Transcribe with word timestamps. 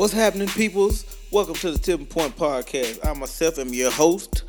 What's 0.00 0.14
happening, 0.14 0.48
peoples? 0.48 1.04
Welcome 1.30 1.56
to 1.56 1.72
the 1.72 1.78
Tipping 1.78 2.06
Point 2.06 2.34
Podcast. 2.34 3.06
I 3.06 3.12
myself 3.12 3.58
am 3.58 3.74
your 3.74 3.90
host, 3.90 4.44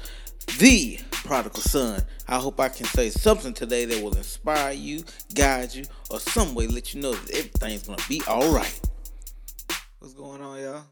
the 0.60 0.98
prodigal 1.12 1.62
son. 1.62 2.02
I 2.26 2.38
hope 2.38 2.58
I 2.62 2.70
can 2.70 2.86
say 2.86 3.10
something 3.10 3.54
today 3.54 3.84
that 3.84 4.02
will 4.02 4.16
inspire 4.16 4.72
you, 4.72 5.04
guide 5.34 5.74
you, 5.74 5.84
or 6.10 6.22
some 6.22 6.56
way 6.56 6.68
let 6.68 6.94
you 6.94 7.02
know 7.02 7.12
that 7.12 7.32
everything's 7.32 7.84
gonna 7.84 8.02
be 8.08 8.22
all 8.30 8.50
right. 8.54 8.80
What's 10.00 10.14
going 10.14 10.42
on, 10.42 10.62
y'all? 10.62 10.84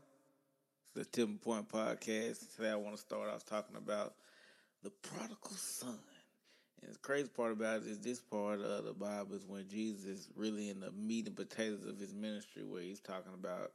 The 0.93 1.05
Tipping 1.05 1.37
Point 1.37 1.69
Podcast. 1.69 2.53
Today 2.57 2.71
I 2.71 2.75
want 2.75 2.97
to 2.97 3.01
start 3.01 3.29
off 3.29 3.45
talking 3.45 3.77
about 3.77 4.15
the 4.83 4.89
prodigal 4.89 5.51
son. 5.51 5.99
And 6.83 6.93
the 6.93 6.99
crazy 6.99 7.29
part 7.29 7.53
about 7.53 7.83
it 7.83 7.87
is 7.87 7.99
this 7.99 8.19
part 8.19 8.59
of 8.59 8.83
the 8.83 8.93
Bible 8.93 9.35
is 9.35 9.45
when 9.47 9.69
Jesus 9.69 10.03
is 10.03 10.27
really 10.35 10.69
in 10.69 10.81
the 10.81 10.91
meat 10.91 11.27
and 11.27 11.35
potatoes 11.37 11.85
of 11.85 11.97
his 11.97 12.13
ministry, 12.13 12.65
where 12.65 12.81
he's 12.81 12.99
talking 12.99 13.33
about 13.33 13.71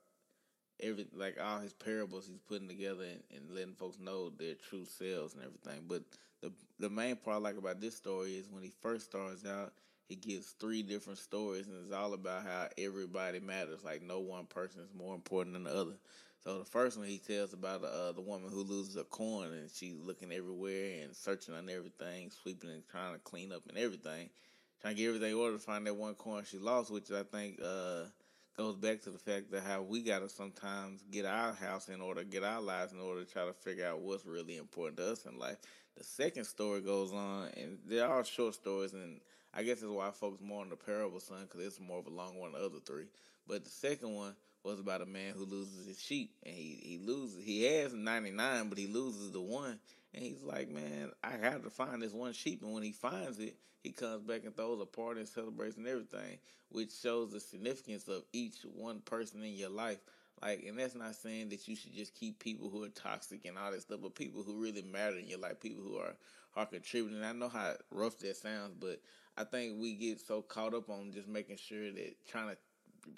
every 0.80 1.06
like 1.14 1.36
all 1.40 1.60
his 1.60 1.72
parables 1.72 2.26
he's 2.26 2.40
putting 2.48 2.68
together 2.68 3.04
and, 3.04 3.22
and 3.34 3.54
letting 3.54 3.74
folks 3.74 3.98
know 3.98 4.30
their 4.30 4.54
true 4.54 4.84
selves 4.84 5.34
and 5.34 5.42
everything. 5.42 5.84
But 5.88 6.02
the 6.40 6.52
the 6.78 6.90
main 6.90 7.16
part 7.16 7.36
I 7.36 7.40
like 7.40 7.56
about 7.56 7.80
this 7.80 7.96
story 7.96 8.36
is 8.36 8.48
when 8.50 8.62
he 8.62 8.72
first 8.80 9.06
starts 9.06 9.46
out, 9.46 9.72
he 10.08 10.16
gives 10.16 10.54
three 10.60 10.82
different 10.82 11.18
stories 11.18 11.66
and 11.66 11.76
it's 11.84 11.94
all 11.94 12.14
about 12.14 12.44
how 12.44 12.68
everybody 12.78 13.40
matters. 13.40 13.84
Like 13.84 14.02
no 14.02 14.20
one 14.20 14.46
person 14.46 14.82
is 14.82 14.94
more 14.94 15.14
important 15.14 15.54
than 15.54 15.64
the 15.64 15.74
other. 15.74 15.96
So 16.44 16.58
the 16.58 16.64
first 16.64 16.98
one 16.98 17.06
he 17.06 17.16
tells 17.16 17.54
about 17.54 17.82
uh, 17.82 18.12
the 18.12 18.20
woman 18.20 18.50
who 18.50 18.62
loses 18.62 18.96
a 18.96 19.04
coin 19.04 19.50
and 19.52 19.70
she's 19.72 19.98
looking 19.98 20.30
everywhere 20.30 21.02
and 21.02 21.16
searching 21.16 21.54
on 21.54 21.70
everything, 21.70 22.30
sweeping 22.30 22.68
and 22.68 22.86
trying 22.86 23.14
to 23.14 23.20
clean 23.20 23.50
up 23.50 23.62
and 23.66 23.78
everything, 23.78 24.28
trying 24.82 24.94
to 24.94 25.00
get 25.00 25.08
everything 25.08 25.30
in 25.30 25.38
order 25.38 25.56
to 25.56 25.62
find 25.62 25.86
that 25.86 25.96
one 25.96 26.14
coin 26.14 26.44
she 26.44 26.58
lost, 26.58 26.90
which 26.90 27.10
I 27.10 27.22
think 27.22 27.60
uh, 27.64 28.04
goes 28.56 28.76
back 28.76 29.02
to 29.02 29.10
the 29.10 29.18
fact 29.18 29.50
that 29.50 29.62
how 29.62 29.82
we 29.82 30.02
gotta 30.02 30.28
sometimes 30.28 31.02
get 31.10 31.24
our 31.24 31.52
house 31.52 31.88
in 31.88 32.00
order, 32.00 32.22
get 32.22 32.44
our 32.44 32.60
lives 32.60 32.92
in 32.92 33.00
order 33.00 33.24
to 33.24 33.32
try 33.32 33.44
to 33.44 33.52
figure 33.52 33.86
out 33.86 34.00
what's 34.00 34.24
really 34.24 34.56
important 34.56 34.98
to 34.98 35.12
us 35.12 35.26
in 35.26 35.38
life. 35.38 35.56
The 35.96 36.04
second 36.04 36.44
story 36.44 36.80
goes 36.80 37.12
on, 37.12 37.48
and 37.56 37.78
they're 37.86 38.10
all 38.10 38.22
short 38.22 38.54
stories, 38.54 38.92
and 38.92 39.20
I 39.52 39.62
guess 39.62 39.80
that's 39.80 39.92
why 39.92 40.08
I 40.08 40.10
focus 40.10 40.40
more 40.40 40.62
on 40.62 40.70
the 40.70 40.76
parable 40.76 41.20
son 41.20 41.42
because 41.42 41.66
it's 41.66 41.80
more 41.80 41.98
of 41.98 42.06
a 42.06 42.10
long 42.10 42.38
one 42.38 42.52
the 42.52 42.58
other 42.58 42.80
three. 42.84 43.06
But 43.46 43.64
the 43.64 43.70
second 43.70 44.14
one 44.14 44.34
was 44.64 44.80
about 44.80 45.02
a 45.02 45.06
man 45.06 45.34
who 45.36 45.44
loses 45.44 45.86
his 45.86 46.00
sheep, 46.00 46.32
and 46.44 46.54
he 46.54 46.80
he 46.82 46.98
loses. 46.98 47.44
He 47.44 47.64
has 47.64 47.92
ninety 47.92 48.30
nine, 48.30 48.68
but 48.68 48.78
he 48.78 48.86
loses 48.86 49.30
the 49.30 49.40
one, 49.40 49.78
and 50.14 50.22
he's 50.22 50.42
like, 50.42 50.70
man, 50.70 51.10
I 51.22 51.36
got 51.36 51.64
to 51.64 51.70
find 51.70 52.02
this 52.02 52.12
one 52.12 52.32
sheep. 52.32 52.62
And 52.62 52.72
when 52.72 52.82
he 52.82 52.92
finds 52.92 53.38
it, 53.38 53.56
he 53.82 53.90
comes 53.90 54.22
back 54.22 54.44
and 54.44 54.56
throws 54.56 54.80
a 54.80 54.86
party 54.86 55.20
and 55.20 55.28
celebrates 55.28 55.76
and 55.76 55.86
everything, 55.86 56.38
which 56.70 56.92
shows 56.92 57.32
the 57.32 57.40
significance 57.40 58.08
of 58.08 58.22
each 58.32 58.58
one 58.62 59.00
person 59.00 59.42
in 59.42 59.54
your 59.54 59.70
life. 59.70 59.98
Like, 60.40 60.64
and 60.66 60.78
that's 60.78 60.94
not 60.94 61.14
saying 61.16 61.50
that 61.50 61.66
you 61.68 61.76
should 61.76 61.94
just 61.94 62.14
keep 62.14 62.38
people 62.38 62.70
who 62.70 62.84
are 62.84 62.88
toxic 62.88 63.44
and 63.44 63.58
all 63.58 63.70
that 63.72 63.82
stuff, 63.82 64.00
but 64.02 64.14
people 64.14 64.42
who 64.42 64.62
really 64.62 64.82
matter 64.82 65.18
in 65.18 65.28
your 65.28 65.38
life, 65.38 65.60
people 65.60 65.82
who 65.82 65.98
are 65.98 66.14
are 66.56 66.66
contributing. 66.66 67.22
I 67.24 67.32
know 67.32 67.48
how 67.48 67.74
rough 67.90 68.18
that 68.18 68.36
sounds, 68.36 68.74
but 68.78 69.00
I 69.36 69.44
think 69.44 69.80
we 69.80 69.94
get 69.94 70.20
so 70.20 70.42
caught 70.42 70.74
up 70.74 70.88
on 70.88 71.12
just 71.12 71.28
making 71.28 71.56
sure 71.56 71.90
that 71.92 72.14
trying 72.28 72.50
to 72.50 72.56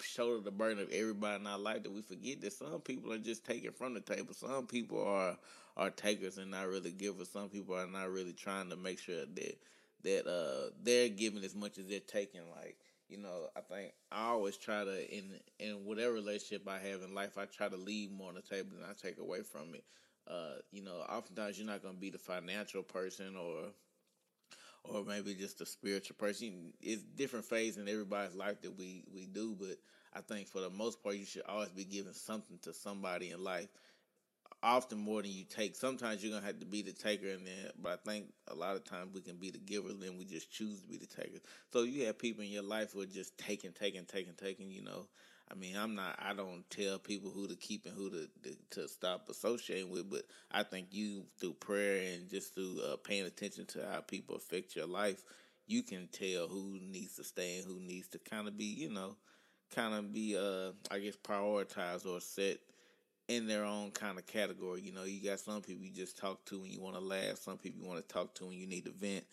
shoulder 0.01 0.41
the 0.41 0.51
burden 0.51 0.79
of 0.79 0.89
everybody 0.91 1.41
in 1.41 1.47
our 1.47 1.57
life 1.59 1.83
that 1.83 1.91
we 1.91 2.01
forget 2.01 2.41
that 2.41 2.53
some 2.53 2.79
people 2.81 3.13
are 3.13 3.17
just 3.17 3.45
taking 3.45 3.71
from 3.71 3.93
the 3.93 4.01
table. 4.01 4.33
Some 4.33 4.67
people 4.67 5.03
are 5.03 5.37
are 5.75 5.89
takers 5.91 6.37
and 6.37 6.51
not 6.51 6.67
really 6.67 6.91
givers. 6.91 7.29
Some 7.29 7.49
people 7.49 7.75
are 7.75 7.87
not 7.87 8.09
really 8.09 8.33
trying 8.33 8.69
to 8.69 8.75
make 8.75 8.99
sure 8.99 9.25
that 9.25 9.57
that 10.03 10.27
uh 10.27 10.71
they're 10.83 11.09
giving 11.09 11.43
as 11.43 11.55
much 11.55 11.77
as 11.77 11.87
they're 11.87 11.99
taking. 11.99 12.41
Like 12.55 12.77
you 13.09 13.17
know, 13.17 13.47
I 13.55 13.61
think 13.61 13.93
I 14.11 14.27
always 14.27 14.57
try 14.57 14.83
to 14.83 15.15
in 15.15 15.39
in 15.59 15.85
whatever 15.85 16.13
relationship 16.13 16.67
I 16.67 16.79
have 16.79 17.01
in 17.01 17.13
life, 17.13 17.37
I 17.37 17.45
try 17.45 17.69
to 17.69 17.77
leave 17.77 18.11
more 18.11 18.29
on 18.29 18.35
the 18.35 18.41
table 18.41 18.71
than 18.79 18.89
I 18.89 18.93
take 18.93 19.19
away 19.19 19.41
from 19.41 19.73
it. 19.73 19.83
Uh, 20.29 20.59
you 20.71 20.83
know, 20.83 21.05
oftentimes 21.09 21.57
you're 21.57 21.67
not 21.67 21.81
gonna 21.81 21.97
be 21.97 22.09
the 22.09 22.17
financial 22.17 22.83
person 22.83 23.35
or 23.37 23.69
or 24.93 25.03
maybe 25.03 25.33
just 25.35 25.61
a 25.61 25.65
spiritual 25.65 26.15
person. 26.17 26.73
It's 26.81 27.03
different 27.03 27.45
phase 27.45 27.77
in 27.77 27.87
everybody's 27.87 28.35
life 28.35 28.61
that 28.61 28.77
we 28.77 29.03
we 29.13 29.25
do, 29.25 29.55
but 29.59 29.77
I 30.13 30.21
think 30.21 30.47
for 30.47 30.61
the 30.61 30.69
most 30.69 31.03
part, 31.03 31.15
you 31.15 31.25
should 31.25 31.43
always 31.47 31.69
be 31.69 31.85
giving 31.85 32.13
something 32.13 32.59
to 32.63 32.73
somebody 32.73 33.31
in 33.31 33.43
life. 33.43 33.69
Often 34.63 34.99
more 34.99 35.21
than 35.21 35.31
you 35.31 35.43
take. 35.45 35.75
Sometimes 35.75 36.23
you're 36.23 36.33
gonna 36.33 36.45
have 36.45 36.59
to 36.59 36.65
be 36.65 36.81
the 36.81 36.91
taker 36.91 37.27
and 37.29 37.45
then, 37.45 37.71
but 37.81 37.93
I 37.93 38.09
think 38.09 38.33
a 38.47 38.55
lot 38.55 38.75
of 38.75 38.83
times 38.85 39.13
we 39.13 39.21
can 39.21 39.37
be 39.37 39.51
the 39.51 39.59
giver, 39.59 39.89
then 39.93 40.17
we 40.17 40.25
just 40.25 40.51
choose 40.51 40.81
to 40.81 40.87
be 40.87 40.97
the 40.97 41.05
taker. 41.05 41.39
So 41.71 41.83
you 41.83 42.05
have 42.07 42.17
people 42.17 42.43
in 42.43 42.49
your 42.49 42.63
life 42.63 42.91
who 42.93 43.01
are 43.01 43.05
just 43.05 43.37
taking, 43.37 43.71
taking, 43.73 44.05
taking, 44.05 44.33
taking. 44.33 44.71
You 44.71 44.83
know, 44.83 45.07
I 45.49 45.55
mean, 45.55 45.75
I'm 45.77 45.95
not. 45.95 46.19
I 46.19 46.33
don't 46.33 46.69
tell 46.69 46.99
people 46.99 47.31
who 47.31 47.47
to 47.47 47.55
keep 47.55 47.85
and 47.85 47.95
who 47.95 48.09
to 48.09 48.29
to, 48.43 48.57
to 48.71 48.87
stop 48.87 49.29
associating 49.29 49.91
with, 49.91 50.09
but 50.09 50.23
I 50.51 50.63
think 50.63 50.87
you 50.91 51.23
through 51.39 51.53
prayer 51.53 52.13
and 52.13 52.29
just 52.29 52.53
through 52.53 52.81
uh, 52.85 52.97
paying 52.97 53.25
attention 53.25 53.65
to 53.67 53.87
how 53.89 54.01
people 54.01 54.35
affect 54.35 54.75
your 54.75 54.87
life, 54.87 55.23
you 55.65 55.83
can 55.83 56.09
tell 56.11 56.47
who 56.47 56.79
needs 56.81 57.15
to 57.15 57.23
stay 57.23 57.57
and 57.57 57.65
who 57.65 57.79
needs 57.79 58.07
to 58.09 58.19
kind 58.19 58.47
of 58.47 58.57
be, 58.57 58.65
you 58.65 58.89
know, 58.89 59.15
kind 59.73 59.93
of 59.93 60.13
be, 60.13 60.37
uh, 60.37 60.71
I 60.91 60.99
guess, 60.99 61.15
prioritized 61.15 62.05
or 62.05 62.19
set 62.19 62.57
in 63.27 63.47
their 63.47 63.65
own 63.65 63.91
kind 63.91 64.17
of 64.17 64.25
category. 64.25 64.81
You 64.81 64.93
know, 64.93 65.03
you 65.03 65.23
got 65.29 65.39
some 65.39 65.61
people 65.61 65.85
you 65.85 65.91
just 65.91 66.17
talk 66.17 66.43
to 66.45 66.59
when 66.59 66.71
you 66.71 66.81
want 66.81 66.95
to 66.95 67.01
laugh. 67.01 67.37
Some 67.37 67.57
people 67.57 67.81
you 67.81 67.87
want 67.87 68.05
to 68.05 68.13
talk 68.13 68.33
to 68.35 68.45
when 68.45 68.57
you 68.57 68.67
need 68.67 68.85
to 68.85 68.91
vent. 68.91 69.25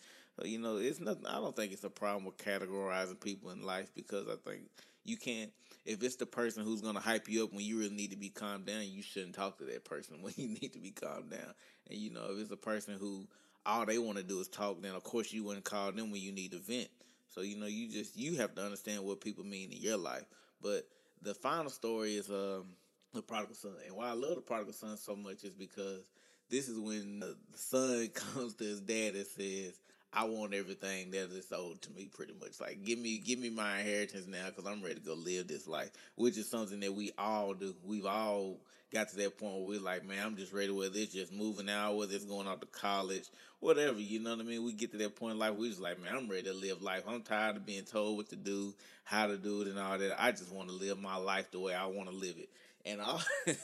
You 0.43 0.59
know, 0.59 0.77
it's 0.77 0.99
nothing. 0.99 1.25
I 1.25 1.35
don't 1.35 1.55
think 1.55 1.71
it's 1.71 1.83
a 1.83 1.89
problem 1.89 2.25
with 2.25 2.37
categorizing 2.37 3.19
people 3.19 3.51
in 3.51 3.63
life 3.63 3.91
because 3.95 4.27
I 4.27 4.35
think 4.49 4.63
you 5.03 5.17
can't 5.17 5.51
if 5.85 6.01
it's 6.01 6.15
the 6.15 6.25
person 6.25 6.63
who's 6.63 6.81
gonna 6.81 6.99
hype 6.99 7.29
you 7.29 7.43
up 7.43 7.53
when 7.53 7.63
you 7.63 7.79
really 7.79 7.95
need 7.95 8.11
to 8.11 8.17
be 8.17 8.29
calmed 8.29 8.65
down, 8.65 8.83
you 8.85 9.03
shouldn't 9.03 9.35
talk 9.35 9.57
to 9.59 9.65
that 9.65 9.85
person 9.85 10.17
when 10.21 10.33
you 10.35 10.49
need 10.49 10.73
to 10.73 10.79
be 10.79 10.91
calmed 10.91 11.31
down. 11.31 11.53
And 11.89 11.97
you 11.97 12.11
know, 12.11 12.25
if 12.31 12.39
it's 12.39 12.51
a 12.51 12.57
person 12.57 12.97
who 12.99 13.27
all 13.65 13.85
they 13.85 13.97
want 13.97 14.17
to 14.17 14.23
do 14.23 14.39
is 14.39 14.47
talk, 14.47 14.81
then 14.81 14.95
of 14.95 15.03
course 15.03 15.31
you 15.31 15.43
wouldn't 15.43 15.65
call 15.65 15.91
them 15.91 16.11
when 16.11 16.21
you 16.21 16.31
need 16.31 16.51
to 16.51 16.59
vent. 16.59 16.89
So 17.27 17.41
you 17.41 17.57
know, 17.57 17.67
you 17.67 17.89
just 17.89 18.17
you 18.17 18.37
have 18.37 18.55
to 18.55 18.63
understand 18.63 19.03
what 19.03 19.21
people 19.21 19.43
mean 19.43 19.71
in 19.71 19.77
your 19.77 19.97
life. 19.97 20.25
But 20.61 20.87
the 21.21 21.33
final 21.33 21.69
story 21.69 22.15
is 22.15 22.29
um, 22.29 22.65
the 23.13 23.21
prodigal 23.21 23.55
son, 23.55 23.73
and 23.85 23.95
why 23.95 24.09
I 24.09 24.13
love 24.13 24.35
the 24.35 24.41
prodigal 24.41 24.73
son 24.73 24.97
so 24.97 25.15
much 25.15 25.43
is 25.43 25.53
because 25.53 26.09
this 26.49 26.67
is 26.67 26.79
when 26.79 27.19
the 27.19 27.35
son 27.55 28.07
comes 28.13 28.55
to 28.55 28.63
his 28.63 28.81
dad 28.81 29.15
and 29.15 29.25
says, 29.25 29.79
I 30.15 30.23
want 30.23 30.53
everything 30.53 31.11
that 31.11 31.31
is 31.31 31.51
owed 31.51 31.81
to 31.81 31.91
me, 31.91 32.09
pretty 32.13 32.33
much. 32.39 32.61
Like, 32.61 32.83
give 32.85 32.97
me, 32.97 33.17
give 33.17 33.37
me 33.37 33.49
my 33.49 33.79
inheritance 33.79 34.27
now, 34.27 34.45
because 34.45 34.65
I'm 34.65 34.81
ready 34.81 34.95
to 34.95 35.01
go 35.01 35.13
live 35.13 35.47
this 35.47 35.67
life, 35.67 35.91
which 36.15 36.37
is 36.37 36.49
something 36.49 36.79
that 36.79 36.93
we 36.93 37.11
all 37.17 37.53
do. 37.53 37.75
We've 37.83 38.05
all 38.05 38.57
got 38.93 39.09
to 39.09 39.17
that 39.17 39.37
point 39.37 39.55
where 39.55 39.67
we're 39.67 39.81
like, 39.81 40.07
man, 40.07 40.25
I'm 40.25 40.37
just 40.37 40.53
ready. 40.53 40.71
Whether 40.71 40.99
it's 40.99 41.13
just 41.13 41.33
moving 41.33 41.69
out, 41.69 41.97
whether 41.97 42.15
it's 42.15 42.23
going 42.23 42.47
off 42.47 42.61
to 42.61 42.65
college, 42.67 43.25
whatever, 43.59 43.99
you 43.99 44.19
know 44.21 44.31
what 44.31 44.39
I 44.39 44.43
mean. 44.43 44.63
We 44.63 44.71
get 44.71 44.91
to 44.91 44.97
that 44.99 45.17
point 45.17 45.33
in 45.33 45.39
life, 45.39 45.55
we 45.55 45.67
just 45.67 45.81
like, 45.81 46.01
man, 46.01 46.15
I'm 46.15 46.29
ready 46.29 46.43
to 46.43 46.53
live 46.53 46.81
life. 46.81 47.03
I'm 47.07 47.21
tired 47.21 47.57
of 47.57 47.65
being 47.65 47.83
told 47.83 48.15
what 48.15 48.29
to 48.29 48.37
do, 48.37 48.73
how 49.03 49.27
to 49.27 49.37
do 49.37 49.63
it, 49.63 49.67
and 49.67 49.77
all 49.77 49.97
that. 49.97 50.23
I 50.23 50.31
just 50.31 50.51
want 50.51 50.69
to 50.69 50.75
live 50.75 50.97
my 50.97 51.17
life 51.17 51.51
the 51.51 51.59
way 51.59 51.73
I 51.73 51.87
want 51.87 52.09
to 52.09 52.15
live 52.15 52.37
it 52.37 52.49
and 52.85 53.01
all, 53.01 53.21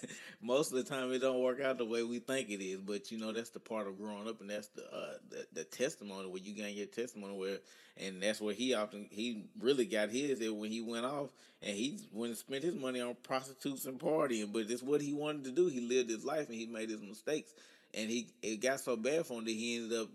most 0.42 0.72
of 0.72 0.78
the 0.78 0.84
time 0.84 1.12
it 1.12 1.20
don't 1.20 1.42
work 1.42 1.62
out 1.62 1.78
the 1.78 1.86
way 1.86 2.04
we 2.04 2.20
think 2.20 2.50
it 2.50 2.64
is. 2.64 2.80
But 2.80 3.12
you 3.12 3.20
know 3.20 3.32
that's 3.32 3.52
the 3.52 3.60
part 3.60 3.88
of 3.88 3.98
growing 3.98 4.28
up, 4.28 4.42
and 4.42 4.50
that's 4.50 4.68
the 4.70 4.84
uh, 4.84 5.14
the, 5.30 5.48
the 5.54 5.64
testimony 5.64 6.28
where 6.28 6.42
you 6.42 6.54
gain 6.54 6.76
your 6.76 6.88
testimony 6.88 7.38
where, 7.38 7.58
and 7.98 8.22
that's 8.22 8.42
where 8.42 8.54
he 8.54 8.74
often 8.74 9.08
he 9.12 9.46
really 9.60 9.86
got 9.86 10.10
his 10.10 10.40
when 10.52 10.72
he 10.72 10.82
went 10.82 11.06
off 11.06 11.30
and 11.62 11.76
he 11.76 12.00
went 12.12 12.30
and 12.30 12.38
spent 12.38 12.64
his 12.64 12.76
money 12.76 13.02
on 13.02 13.16
prostitutes 13.24 13.86
and 13.86 14.00
partying. 14.00 14.52
But 14.52 14.70
it's 14.70 14.84
what 14.84 15.02
he 15.02 15.14
wanted 15.14 15.46
to 15.46 15.52
do. 15.52 15.68
He 15.68 15.82
lived 15.82 16.10
his 16.10 16.26
life 16.26 16.48
and 16.48 16.58
he 16.58 16.66
made 16.66 16.90
his 16.90 17.02
mistakes, 17.02 17.54
and 17.94 18.10
he 18.10 18.28
it 18.42 18.62
got 18.62 18.80
so 18.80 18.96
bad 18.96 19.26
for 19.26 19.40
him 19.40 19.46
that 19.46 19.52
he 19.52 19.78
ended 19.78 20.00
up 20.00 20.08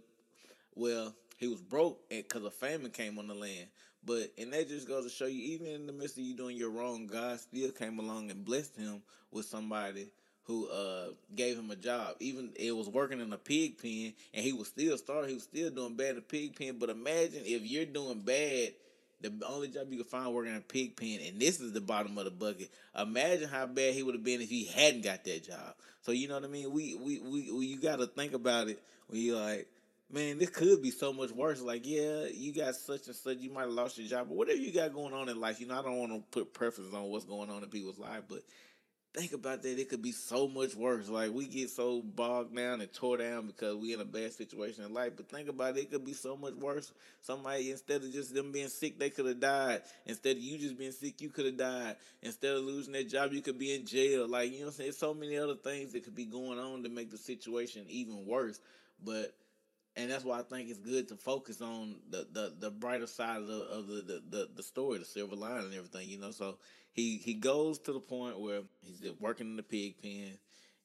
well 0.75 1.15
he 1.39 1.47
was 1.47 1.61
broke 1.61 2.09
because 2.09 2.45
a 2.45 2.51
famine 2.51 2.91
came 2.91 3.19
on 3.19 3.29
the 3.29 3.35
land. 3.35 3.69
But 4.07 4.33
and 4.39 4.53
that 4.53 4.69
just 4.69 4.87
goes 4.87 5.05
to 5.05 5.11
show 5.11 5.27
you, 5.27 5.43
even 5.55 5.67
in 5.67 5.87
the 5.87 5.93
midst 5.93 6.17
of 6.17 6.23
you 6.23 6.37
doing 6.37 6.57
your 6.57 6.71
wrong, 6.71 7.09
God 7.09 7.41
still 7.41 7.73
came 7.73 7.99
along 7.99 8.31
and 8.31 8.45
blessed 8.45 8.77
him 8.77 9.03
with 9.33 9.47
somebody 9.47 10.07
who 10.45 10.69
uh 10.69 11.09
gave 11.35 11.59
him 11.59 11.71
a 11.73 11.77
job. 11.77 12.15
Even 12.21 12.53
it 12.55 12.75
was 12.75 12.89
working 12.89 13.21
in 13.21 13.33
a 13.33 13.39
pig 13.39 13.79
pen, 13.83 14.15
and 14.33 14.45
he 14.45 14.53
was 14.53 14.69
still 14.69 14.97
starting. 14.97 15.31
He 15.31 15.35
was 15.35 15.43
still 15.43 15.71
doing 15.71 15.97
bad 15.97 16.13
in 16.13 16.19
a 16.19 16.23
pig 16.23 16.57
pen. 16.57 16.77
But 16.79 16.91
imagine 16.91 17.43
if 17.45 17.69
you're 17.69 17.85
doing 17.85 18.21
bad, 18.21 18.75
the 19.21 19.33
only 19.49 19.69
job 19.69 19.89
you 19.91 19.97
can 19.97 20.07
find 20.07 20.33
working 20.33 20.53
in 20.53 20.59
a 20.59 20.63
pig 20.63 20.97
pen, 20.97 21.19
and 21.27 21.41
this 21.41 21.61
is 21.61 21.73
the 21.73 21.81
bottom 21.81 22.17
of 22.17 22.27
the 22.27 22.31
bucket. 22.31 22.71
Imagine 22.97 23.49
how 23.49 23.67
bad 23.67 23.93
he 23.93 24.05
would 24.05 24.15
have 24.15 24.25
been 24.25 24.41
if 24.41 24.49
he 24.49 24.67
hadn't 24.67 25.03
got 25.03 25.25
that 25.25 25.43
job. 25.45 25.75
So 26.03 26.13
you 26.13 26.29
know 26.29 26.35
what 26.35 26.45
I 26.45 26.49
mean. 26.49 26.71
We 26.71 26.95
we 26.95 27.19
we, 27.19 27.51
we 27.51 27.67
you 27.67 27.81
got 27.81 27.99
to 27.99 28.07
think 28.07 28.35
about 28.35 28.69
it 28.69 28.81
when 29.09 29.21
you 29.21 29.37
like 29.37 29.67
man, 30.11 30.39
this 30.39 30.51
could 30.51 30.83
be 30.83 30.91
so 30.91 31.13
much 31.13 31.31
worse. 31.31 31.61
Like, 31.61 31.83
yeah, 31.85 32.27
you 32.33 32.53
got 32.53 32.75
such 32.75 33.07
and 33.07 33.17
such, 33.17 33.39
you 33.39 33.53
might 33.53 33.63
have 33.63 33.71
lost 33.71 33.99
your 33.99 34.09
job, 34.09 34.29
but 34.29 34.37
whatever 34.37 34.59
you 34.59 34.73
got 34.73 34.95
going 34.95 35.15
on 35.15 35.29
in 35.29 35.41
life, 35.41 35.61
you 35.61 35.67
know, 35.67 35.79
I 35.79 35.83
don't 35.83 35.99
want 35.99 36.13
to 36.13 36.23
put 36.31 36.55
preferences 36.55 36.95
on 36.95 37.05
what's 37.05 37.25
going 37.25 37.51
on 37.51 37.63
in 37.63 37.69
people's 37.69 37.99
life, 37.99 38.23
but 38.29 38.43
think 39.17 39.33
about 39.33 39.63
that, 39.63 39.79
it 39.79 39.89
could 39.89 40.03
be 40.03 40.13
so 40.13 40.47
much 40.47 40.75
worse. 40.75 41.09
Like 41.09 41.33
we 41.33 41.47
get 41.47 41.71
so 41.71 42.03
bogged 42.03 42.55
down 42.55 42.83
and 42.83 42.93
tore 42.93 43.17
down 43.17 43.47
because 43.47 43.75
we 43.75 43.95
in 43.95 44.01
a 44.01 44.05
bad 44.05 44.33
situation 44.33 44.85
in 44.85 44.93
life. 44.93 45.13
But 45.17 45.31
think 45.31 45.49
about 45.49 45.77
it, 45.77 45.81
it 45.81 45.91
could 45.91 46.05
be 46.05 46.13
so 46.13 46.37
much 46.37 46.55
worse. 46.55 46.93
Somebody 47.23 47.71
instead 47.71 48.03
of 48.03 48.13
just 48.13 48.35
them 48.35 48.53
being 48.53 48.69
sick, 48.69 48.99
they 48.99 49.11
could 49.11 49.27
have 49.27 49.41
died. 49.41 49.83
Instead 50.05 50.37
of 50.37 50.43
you 50.43 50.59
just 50.59 50.79
being 50.79 50.93
sick, 50.93 51.21
you 51.21 51.31
could 51.31 51.47
have 51.47 51.57
died. 51.57 51.97
Instead 52.23 52.57
of 52.57 52.65
losing 52.65 52.93
that 52.93 53.09
job, 53.09 53.33
you 53.33 53.41
could 53.41 53.59
be 53.59 53.75
in 53.75 53.87
jail. 53.87 54.29
Like 54.29 54.53
you 54.53 54.61
know, 54.61 54.67
I'm 54.67 54.73
saying 54.73 54.93
so 54.93 55.15
many 55.15 55.39
other 55.39 55.57
things 55.57 55.93
that 55.93 56.05
could 56.05 56.15
be 56.15 56.27
going 56.27 56.59
on 56.59 56.83
to 56.83 56.91
make 56.91 57.11
the 57.11 57.19
situation 57.19 57.87
even 57.89 58.27
worse. 58.27 58.61
But 59.03 59.35
and 59.97 60.11
that's 60.11 60.25
why 60.25 60.39
I 60.39 60.43
think 60.43 60.69
it's 60.69 60.79
good 60.79 61.09
to 61.09 61.17
focus 61.17 61.61
on 61.61 61.97
the 62.11 62.27
the, 62.31 62.53
the 62.59 62.71
brighter 62.71 63.07
side 63.07 63.39
of 63.41 63.47
the 63.47 63.55
of 63.55 63.87
the, 63.87 63.95
the, 64.03 64.23
the, 64.29 64.49
the 64.57 64.63
story, 64.63 64.99
the 64.99 65.05
silver 65.05 65.37
line 65.37 65.65
and 65.65 65.75
everything, 65.75 66.09
you 66.09 66.19
know. 66.19 66.31
So 66.31 66.59
he 66.93 67.17
he 67.17 67.35
goes 67.35 67.79
to 67.81 67.93
the 67.93 68.01
point 68.01 68.39
where 68.39 68.61
he's 68.83 69.11
working 69.19 69.47
in 69.47 69.57
the 69.57 69.63
pig 69.63 70.01
pen, 70.03 70.39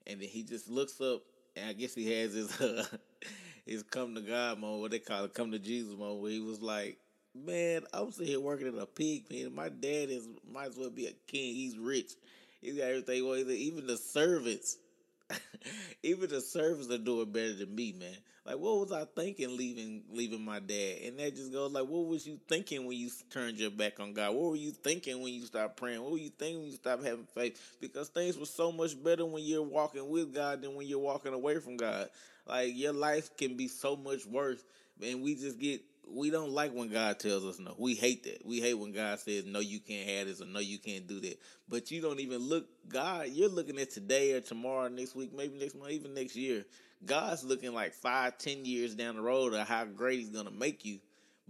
and 0.07 0.21
then 0.21 0.27
he 0.29 0.43
just 0.43 0.69
looks 0.69 1.01
up, 1.01 1.23
and 1.55 1.69
I 1.69 1.73
guess 1.73 1.93
he 1.93 2.11
has 2.19 2.33
his 2.33 2.59
uh, 2.61 2.85
his 3.65 3.83
come 3.83 4.15
to 4.15 4.21
God 4.21 4.59
mode, 4.59 4.79
what 4.79 4.91
they 4.91 4.99
call 4.99 5.25
it, 5.25 5.33
come 5.33 5.51
to 5.51 5.59
Jesus 5.59 5.95
mode, 5.97 6.21
where 6.21 6.31
he 6.31 6.39
was 6.39 6.61
like, 6.61 6.97
"Man, 7.35 7.81
I'm 7.93 8.11
sitting 8.11 8.27
here 8.27 8.39
working 8.39 8.67
in 8.67 8.79
a 8.79 8.85
pig 8.85 9.27
pen. 9.29 9.53
My 9.53 9.69
dad 9.69 10.09
is 10.09 10.27
might 10.49 10.69
as 10.69 10.77
well 10.77 10.89
be 10.89 11.07
a 11.07 11.13
king. 11.27 11.53
He's 11.53 11.77
rich. 11.77 12.13
He's 12.61 12.75
got 12.75 12.85
everything. 12.85 13.27
Well, 13.27 13.37
even 13.37 13.87
the 13.87 13.97
servants." 13.97 14.77
even 16.03 16.29
the 16.29 16.41
servants 16.41 16.89
are 16.89 16.97
doing 16.97 17.31
better 17.31 17.53
than 17.53 17.73
me, 17.75 17.93
man. 17.97 18.15
Like, 18.45 18.57
what 18.57 18.79
was 18.79 18.91
I 18.91 19.05
thinking 19.05 19.55
leaving 19.55 20.03
leaving 20.11 20.43
my 20.43 20.59
dad? 20.59 21.01
And 21.05 21.19
that 21.19 21.35
just 21.35 21.51
goes 21.51 21.71
like, 21.71 21.87
what 21.87 22.07
was 22.07 22.25
you 22.25 22.39
thinking 22.47 22.85
when 22.85 22.97
you 22.97 23.09
turned 23.29 23.57
your 23.57 23.69
back 23.69 23.99
on 23.99 24.13
God? 24.13 24.33
What 24.33 24.49
were 24.49 24.55
you 24.55 24.71
thinking 24.71 25.21
when 25.21 25.33
you 25.33 25.45
stopped 25.45 25.77
praying? 25.77 26.01
What 26.01 26.11
were 26.11 26.17
you 26.17 26.31
thinking 26.31 26.61
when 26.61 26.71
you 26.71 26.75
stopped 26.77 27.03
having 27.03 27.27
faith? 27.35 27.75
Because 27.79 28.09
things 28.09 28.37
were 28.37 28.45
so 28.45 28.71
much 28.71 29.01
better 29.01 29.25
when 29.25 29.43
you're 29.43 29.61
walking 29.61 30.09
with 30.09 30.33
God 30.33 30.61
than 30.61 30.75
when 30.75 30.87
you're 30.87 30.99
walking 30.99 31.33
away 31.33 31.59
from 31.59 31.77
God. 31.77 32.09
Like 32.47 32.75
your 32.75 32.93
life 32.93 33.35
can 33.37 33.55
be 33.55 33.67
so 33.67 33.95
much 33.95 34.25
worse, 34.25 34.63
and 35.03 35.21
we 35.21 35.35
just 35.35 35.59
get 35.59 35.81
we 36.07 36.29
don't 36.29 36.51
like 36.51 36.73
when 36.73 36.89
God 36.89 37.19
tells 37.19 37.45
us 37.45 37.59
no. 37.59 37.75
We 37.77 37.95
hate 37.95 38.23
that. 38.23 38.45
We 38.45 38.59
hate 38.59 38.73
when 38.73 38.91
God 38.91 39.19
says 39.19 39.45
no, 39.45 39.59
you 39.59 39.79
can't 39.79 40.09
have 40.09 40.27
this 40.27 40.41
or 40.41 40.45
no, 40.45 40.59
you 40.59 40.79
can't 40.79 41.07
do 41.07 41.19
that. 41.21 41.39
But 41.69 41.91
you 41.91 42.01
don't 42.01 42.19
even 42.19 42.39
look 42.39 42.67
God. 42.87 43.29
You're 43.29 43.49
looking 43.49 43.79
at 43.79 43.91
today 43.91 44.33
or 44.33 44.41
tomorrow, 44.41 44.87
next 44.89 45.15
week, 45.15 45.33
maybe 45.33 45.57
next 45.57 45.75
month, 45.75 45.91
even 45.91 46.13
next 46.13 46.35
year. 46.35 46.65
God's 47.05 47.43
looking 47.43 47.73
like 47.73 47.93
five, 47.93 48.37
ten 48.37 48.65
years 48.65 48.93
down 48.93 49.15
the 49.15 49.21
road 49.21 49.53
of 49.53 49.67
how 49.67 49.85
great 49.85 50.19
He's 50.19 50.29
gonna 50.29 50.51
make 50.51 50.85
you. 50.85 50.99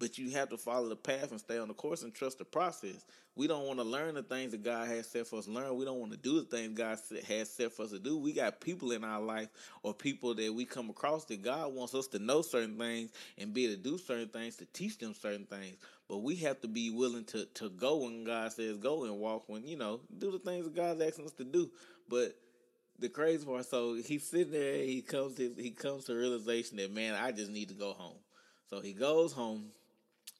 But 0.01 0.18
you 0.18 0.31
have 0.31 0.50
to 0.50 0.57
follow 0.57 0.89
the 0.89 0.95
path 0.95 1.30
and 1.30 1.39
stay 1.39 1.59
on 1.59 1.68
the 1.68 1.75
course 1.75 2.01
and 2.01 2.12
trust 2.12 2.39
the 2.39 2.44
process. 2.44 3.06
We 3.36 3.45
don't 3.45 3.68
want 3.68 3.77
to 3.77 3.86
learn 3.86 4.15
the 4.15 4.24
things 4.24 4.51
that 4.51 4.63
God 4.63 4.88
has 4.88 5.07
set 5.07 5.27
for 5.27 5.38
us 5.38 5.45
to 5.45 5.51
learn. 5.51 5.75
We 5.75 5.86
don't 5.86 6.00
want 6.00 6.12
to 6.12 6.18
do 6.18 6.42
the 6.42 6.57
things 6.57 6.75
God 6.75 6.98
has 7.27 7.50
set 7.51 7.71
for 7.71 7.83
us 7.83 7.92
to 7.92 8.00
do. 8.00 8.18
We 8.18 8.33
got 8.33 8.59
people 8.62 8.94
in 8.94 9.03
our 9.03 9.21
life 9.21 9.50
or 9.83 9.94
people 9.94 10.33
that 10.33 10.51
we 10.51 10.65
come 10.65 10.89
across 10.89 11.25
that 11.25 11.44
God 11.44 11.75
wants 11.75 11.94
us 11.94 12.07
to 12.07 12.19
know 12.19 12.42
certain 12.42 12.80
things 12.80 13.12
and 13.38 13.53
be 13.53 13.65
able 13.65 13.75
to 13.75 13.80
do 13.80 14.00
certain 14.00 14.30
things 14.30 14.56
to 14.56 14.65
teach 14.74 14.98
them 14.98 15.13
certain 15.13 15.45
things. 15.45 15.77
But 16.09 16.24
we 16.24 16.36
have 16.38 16.59
to 16.62 16.68
be 16.68 16.89
willing 16.89 17.25
to 17.25 17.45
to 17.45 17.69
go 17.69 17.97
when 17.97 18.24
God 18.24 18.51
says 18.51 18.77
go 18.77 19.04
and 19.04 19.19
walk 19.19 19.44
when, 19.45 19.68
you 19.68 19.77
know, 19.77 20.00
do 20.18 20.31
the 20.31 20.39
things 20.39 20.65
that 20.65 20.75
God's 20.75 21.00
asking 21.00 21.25
us 21.25 21.33
to 21.33 21.44
do. 21.44 21.69
But 22.09 22.33
the 22.97 23.09
crazy 23.09 23.45
part, 23.45 23.68
so 23.68 23.94
he's 24.04 24.27
sitting 24.27 24.51
there, 24.51 24.77
he 24.77 25.04
comes 25.04 25.36
to 25.36 25.54
he 25.56 25.69
comes 25.69 26.06
to 26.06 26.15
realization 26.15 26.77
that 26.77 26.92
man, 26.92 27.13
I 27.13 27.31
just 27.31 27.51
need 27.51 27.68
to 27.68 27.75
go 27.75 27.94
home. 27.94 28.18
So 28.68 28.80
he 28.80 28.94
goes 28.94 29.31
home 29.31 29.65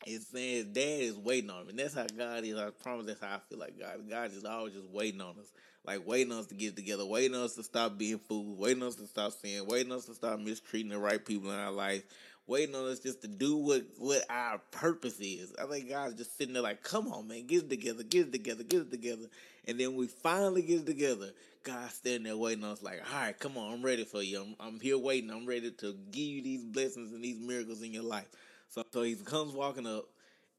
it's 0.06 0.28
saying 0.28 0.56
his 0.56 0.66
dad 0.66 1.02
is 1.02 1.18
waiting 1.18 1.50
on 1.50 1.62
him. 1.64 1.70
And 1.70 1.80
that's 1.80 1.94
how 1.94 2.06
God 2.18 2.44
is. 2.44 2.58
I 2.58 2.70
promise 2.70 3.06
that's 3.06 3.22
how 3.22 3.36
I 3.36 3.40
feel 3.50 3.60
like 3.60 3.80
God. 3.80 4.10
God 4.10 4.32
is 4.32 4.46
always 4.46 4.74
just 4.74 4.88
waiting 4.90 5.22
on 5.22 5.36
us. 5.40 5.52
Like 5.84 6.06
waiting 6.08 6.32
on 6.32 6.40
us 6.40 6.46
to 6.48 6.56
get 6.56 6.76
together, 6.76 7.06
waiting 7.06 7.36
on 7.36 7.44
us 7.44 7.56
to 7.56 7.64
stop 7.64 7.98
being 7.98 8.20
fools, 8.20 8.60
waiting 8.60 8.84
on 8.84 8.90
us 8.90 8.96
to 8.96 9.08
stop 9.08 9.32
sinning, 9.32 9.66
waiting 9.66 9.92
on 9.92 9.98
us 9.98 10.06
to 10.06 10.14
stop 10.14 10.40
mistreating 10.40 10.92
the 10.92 11.00
right 11.00 11.24
people 11.26 11.50
in 11.52 11.58
our 11.58 11.72
life, 11.72 12.04
waiting 12.46 12.76
on 12.76 12.88
us 12.88 13.00
just 13.00 13.24
to 13.24 13.28
do 13.28 13.58
what, 13.58 13.84
what 13.98 14.24
our 14.30 14.60
purpose 14.70 15.20
is. 15.20 15.54
I 15.60 15.66
think 15.66 15.90
God's 15.90 16.16
just 16.16 16.38
sitting 16.38 16.54
there 16.54 16.62
like, 16.62 16.84
come 16.84 17.12
on, 17.12 17.28
man, 17.28 17.48
get 17.48 17.64
it 17.64 17.70
together, 17.72 18.04
get 18.04 18.28
it 18.28 18.32
together, 18.32 18.64
get 18.64 18.82
it 18.82 18.92
together. 18.92 19.26
And 19.68 19.80
then 19.80 19.96
we 19.96 20.06
finally 20.06 20.62
get 20.62 20.82
it 20.82 20.86
together. 20.86 21.32
God's 21.64 21.94
standing 21.96 22.24
there 22.24 22.38
waiting 22.38 22.64
on 22.64 22.72
us 22.72 22.84
like, 22.84 23.02
all 23.12 23.20
right, 23.20 23.40
come 23.40 23.58
on, 23.58 23.74
I'm 23.74 23.82
ready 23.84 24.04
for 24.04 24.22
you. 24.22 24.42
I'm, 24.42 24.56
I'm 24.60 24.80
here 24.80 25.00
waiting. 25.00 25.32
I'm 25.32 25.48
ready 25.48 25.72
to 25.72 25.96
give 26.12 26.24
you 26.24 26.42
these 26.44 26.64
blessings 26.64 27.12
and 27.12 27.24
these 27.24 27.40
miracles 27.40 27.82
in 27.82 27.92
your 27.92 28.04
life. 28.04 28.28
So 28.72 28.84
so 28.92 29.02
he 29.04 29.16
comes 29.16 29.54
walking 29.54 29.86
up, 29.86 30.06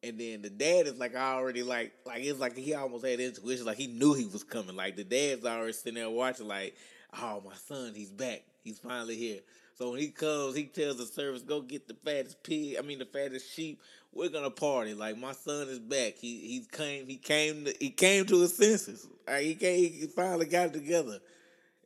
and 0.02 0.20
then 0.20 0.42
the 0.42 0.50
dad 0.50 0.86
is 0.86 0.98
like 0.98 1.16
"I 1.16 1.32
already 1.34 1.62
like 1.62 1.92
like 2.04 2.22
it's 2.22 2.38
like 2.38 2.56
he 2.56 2.74
almost 2.74 3.06
had 3.06 3.20
intuition, 3.20 3.64
like 3.64 3.78
he 3.78 3.86
knew 3.86 4.12
he 4.14 4.26
was 4.26 4.44
coming. 4.44 4.76
Like 4.76 4.96
the 4.96 5.04
dad's 5.04 5.46
already 5.46 5.72
sitting 5.72 5.94
there 5.94 6.10
watching, 6.10 6.46
like, 6.46 6.76
oh 7.18 7.42
my 7.44 7.54
son, 7.54 7.94
he's 7.94 8.10
back, 8.10 8.42
he's 8.64 8.78
finally 8.78 9.16
here. 9.16 9.40
So 9.76 9.90
when 9.90 10.00
he 10.00 10.08
comes, 10.08 10.54
he 10.54 10.64
tells 10.66 10.98
the 10.98 11.06
servants, 11.06 11.42
"Go 11.42 11.62
get 11.62 11.88
the 11.88 11.94
fattest 12.04 12.42
pig. 12.42 12.76
I 12.78 12.82
mean, 12.82 12.98
the 12.98 13.06
fattest 13.06 13.50
sheep. 13.50 13.80
We're 14.12 14.28
gonna 14.28 14.50
party. 14.50 14.92
Like 14.92 15.16
my 15.16 15.32
son 15.32 15.68
is 15.68 15.78
back. 15.78 16.16
He 16.18 16.38
he 16.40 16.66
came. 16.70 17.06
He 17.08 17.16
came. 17.16 17.64
To, 17.64 17.74
he 17.80 17.90
came 17.90 18.26
to 18.26 18.42
his 18.42 18.54
senses. 18.54 19.08
Right? 19.26 19.46
He 19.46 19.54
came. 19.54 19.90
He 19.90 20.06
finally 20.06 20.46
got 20.46 20.74
together 20.74 21.18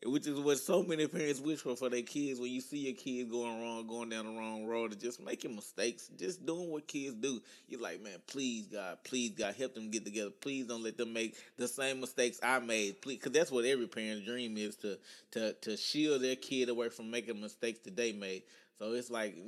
which 0.04 0.26
is 0.26 0.38
what 0.38 0.58
so 0.58 0.82
many 0.82 1.06
parents 1.06 1.40
wish 1.40 1.60
for 1.60 1.74
for 1.74 1.88
their 1.88 2.02
kids. 2.02 2.38
When 2.38 2.50
you 2.50 2.60
see 2.60 2.78
your 2.78 2.94
kids 2.94 3.30
going 3.30 3.60
wrong, 3.60 3.86
going 3.86 4.10
down 4.10 4.26
the 4.26 4.38
wrong 4.38 4.66
road, 4.66 4.92
and 4.92 5.00
just 5.00 5.24
making 5.24 5.54
mistakes, 5.54 6.10
just 6.18 6.44
doing 6.44 6.70
what 6.70 6.86
kids 6.86 7.14
do, 7.14 7.40
you're 7.68 7.80
like, 7.80 8.02
man, 8.02 8.18
please 8.26 8.66
God, 8.66 8.98
please 9.04 9.30
God, 9.30 9.54
help 9.54 9.74
them 9.74 9.90
get 9.90 10.04
together. 10.04 10.30
Please 10.30 10.66
don't 10.66 10.82
let 10.82 10.98
them 10.98 11.12
make 11.12 11.36
the 11.56 11.68
same 11.68 12.00
mistakes 12.00 12.38
I 12.42 12.58
made. 12.58 13.00
Please, 13.00 13.18
because 13.18 13.32
that's 13.32 13.50
what 13.50 13.64
every 13.64 13.86
parent's 13.86 14.26
dream 14.26 14.56
is 14.58 14.76
to 14.76 14.98
to 15.32 15.52
to 15.54 15.76
shield 15.76 16.22
their 16.22 16.36
kid 16.36 16.68
away 16.68 16.90
from 16.90 17.10
making 17.10 17.40
mistakes 17.40 17.80
that 17.84 17.96
they 17.96 18.12
made. 18.12 18.42
So 18.78 18.92
it's 18.92 19.10
like. 19.10 19.36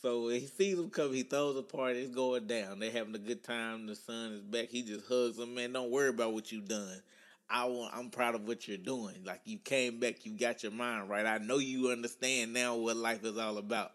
So 0.00 0.28
he 0.28 0.46
sees 0.46 0.76
them 0.76 0.90
come, 0.90 1.12
he 1.12 1.24
throws 1.24 1.56
a 1.56 1.62
party, 1.62 1.98
it's 1.98 2.14
going 2.14 2.46
down. 2.46 2.78
They're 2.78 2.92
having 2.92 3.16
a 3.16 3.18
good 3.18 3.42
time. 3.42 3.88
The 3.88 3.96
son 3.96 4.32
is 4.34 4.42
back. 4.42 4.68
He 4.68 4.82
just 4.82 5.08
hugs 5.08 5.38
them, 5.38 5.56
man. 5.56 5.72
Don't 5.72 5.90
worry 5.90 6.10
about 6.10 6.32
what 6.32 6.52
you've 6.52 6.68
done. 6.68 7.02
I 7.50 7.64
want, 7.64 7.94
I'm 7.96 8.10
proud 8.10 8.34
of 8.34 8.46
what 8.46 8.68
you're 8.68 8.76
doing. 8.76 9.16
Like 9.24 9.40
you 9.44 9.58
came 9.58 10.00
back, 10.00 10.26
you 10.26 10.32
got 10.32 10.62
your 10.62 10.72
mind 10.72 11.08
right. 11.08 11.24
I 11.24 11.38
know 11.38 11.58
you 11.58 11.90
understand 11.90 12.52
now 12.52 12.76
what 12.76 12.96
life 12.96 13.24
is 13.24 13.38
all 13.38 13.58
about. 13.58 13.92